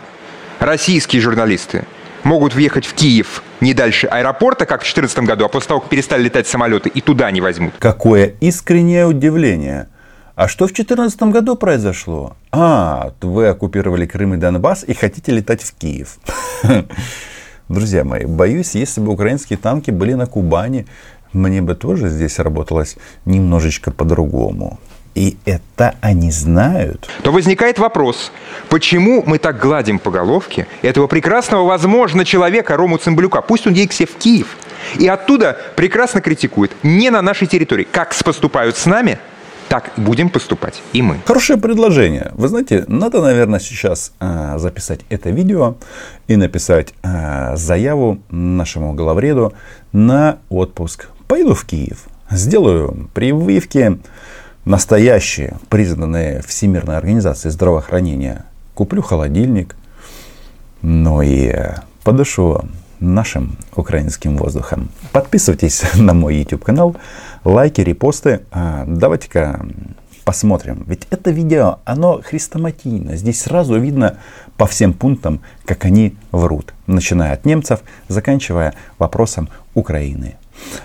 российские 0.60 1.22
журналисты 1.22 1.86
могут 2.24 2.54
въехать 2.54 2.86
в 2.86 2.94
Киев 2.94 3.44
не 3.62 3.74
дальше 3.74 4.08
аэропорта, 4.08 4.66
как 4.66 4.82
в 4.82 4.84
2014 4.84 5.20
году, 5.20 5.46
а 5.46 5.48
после 5.48 5.70
того, 5.70 5.80
как 5.82 5.90
перестали 5.90 6.24
летать 6.24 6.48
самолеты, 6.48 6.90
и 6.90 7.02
туда 7.02 7.32
не 7.32 7.42
возьмут. 7.42 7.74
Какое 7.80 8.34
искреннее 8.40 9.06
удивление. 9.06 9.88
А 10.36 10.48
что 10.48 10.66
в 10.66 10.74
2014 10.74 11.24
году 11.24 11.56
произошло? 11.56 12.38
А, 12.52 13.12
вы 13.22 13.48
оккупировали 13.48 14.06
Крым 14.06 14.36
и 14.36 14.38
Донбасс 14.38 14.86
и 14.88 14.94
хотите 14.94 15.34
летать 15.34 15.64
в 15.64 15.74
Киев. 15.78 16.18
Друзья 17.70 18.04
мои, 18.04 18.26
боюсь, 18.26 18.74
если 18.74 19.00
бы 19.00 19.12
украинские 19.12 19.58
танки 19.58 19.92
были 19.92 20.14
на 20.14 20.26
Кубани, 20.26 20.88
мне 21.34 21.62
бы 21.62 21.76
тоже 21.76 22.10
здесь 22.10 22.40
работалось 22.40 22.98
немножечко 23.26 23.92
по-другому. 23.92 24.80
И 25.14 25.38
это 25.46 25.94
они 26.02 26.32
знают. 26.32 27.08
то 27.22 27.32
возникает 27.32 27.78
вопрос, 27.78 28.32
почему 28.70 29.22
мы 29.24 29.38
так 29.38 29.60
гладим 29.60 30.00
по 30.00 30.10
головке 30.10 30.66
этого 30.82 31.06
прекрасного, 31.06 31.68
возможно, 31.68 32.26
человека 32.26 32.76
Рому 32.76 32.98
Цымбалюка? 32.98 33.42
Пусть 33.42 33.68
он 33.68 33.74
едет 33.74 33.94
себе 33.94 34.08
в 34.08 34.16
Киев. 34.16 34.58
И 34.98 35.08
оттуда 35.08 35.56
прекрасно 35.76 36.22
критикует. 36.22 36.72
Не 36.82 37.12
на 37.12 37.22
нашей 37.22 37.48
территории. 37.48 37.88
Как 37.92 38.16
поступают 38.24 38.78
с 38.78 38.88
нами, 38.88 39.20
так 39.70 39.92
будем 39.98 40.30
поступать 40.30 40.82
и 40.94 41.02
мы. 41.02 41.18
Хорошее 41.26 41.60
предложение. 41.60 42.32
Вы 42.34 42.48
знаете, 42.48 42.84
надо, 42.88 43.22
наверное, 43.22 43.60
сейчас 43.60 44.12
э, 44.20 44.56
записать 44.58 45.02
это 45.10 45.30
видео 45.30 45.76
и 46.28 46.36
написать 46.36 46.94
э, 47.04 47.56
заяву 47.56 48.20
нашему 48.30 48.94
главреду 48.94 49.54
на 49.94 50.40
отпуск. 50.50 51.10
Поеду 51.28 51.54
в 51.54 51.66
Киев, 51.66 52.08
сделаю 52.32 53.10
прививки 53.14 54.00
настоящие, 54.66 55.58
признанные 55.70 56.42
Всемирной 56.42 56.98
организацией 56.98 57.52
здравоохранения. 57.52 58.46
Куплю 58.74 59.04
холодильник, 59.04 59.76
ну 60.82 61.22
и 61.22 61.48
э, 61.48 61.76
подышу 62.04 62.66
нашим 63.00 63.58
украинским 63.76 64.38
воздухом. 64.38 64.90
Подписывайтесь 65.12 65.84
на 65.96 66.14
мой 66.14 66.38
YouTube 66.38 66.64
канал, 66.64 66.96
лайки, 67.44 67.82
репосты. 67.82 68.42
А, 68.52 68.86
Давайте-ка 68.88 69.66
посмотрим. 70.26 70.84
Ведь 70.88 71.08
это 71.10 71.32
видео, 71.32 71.80
оно 71.86 72.22
хрестоматийно. 72.24 73.16
Здесь 73.16 73.42
сразу 73.42 73.80
видно 73.80 74.18
по 74.58 74.68
всем 74.68 74.94
пунктам, 74.94 75.42
как 75.66 75.86
они 75.86 76.16
врут. 76.32 76.74
Начиная 76.86 77.34
от 77.34 77.46
немцев, 77.46 77.80
заканчивая 78.08 78.76
вопросом 79.00 79.50
Украины. 79.74 80.36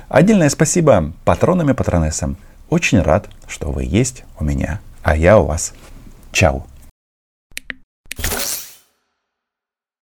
Отдельное 0.08 0.48
спасибо 0.48 1.12
патронам 1.24 1.70
и 1.70 1.74
патронессам. 1.74 2.36
Очень 2.70 3.02
рад, 3.02 3.28
что 3.46 3.70
вы 3.70 3.84
есть 3.84 4.24
у 4.38 4.44
меня, 4.44 4.80
а 5.02 5.16
я 5.16 5.38
у 5.38 5.44
вас. 5.44 5.74
Чао. 6.32 6.64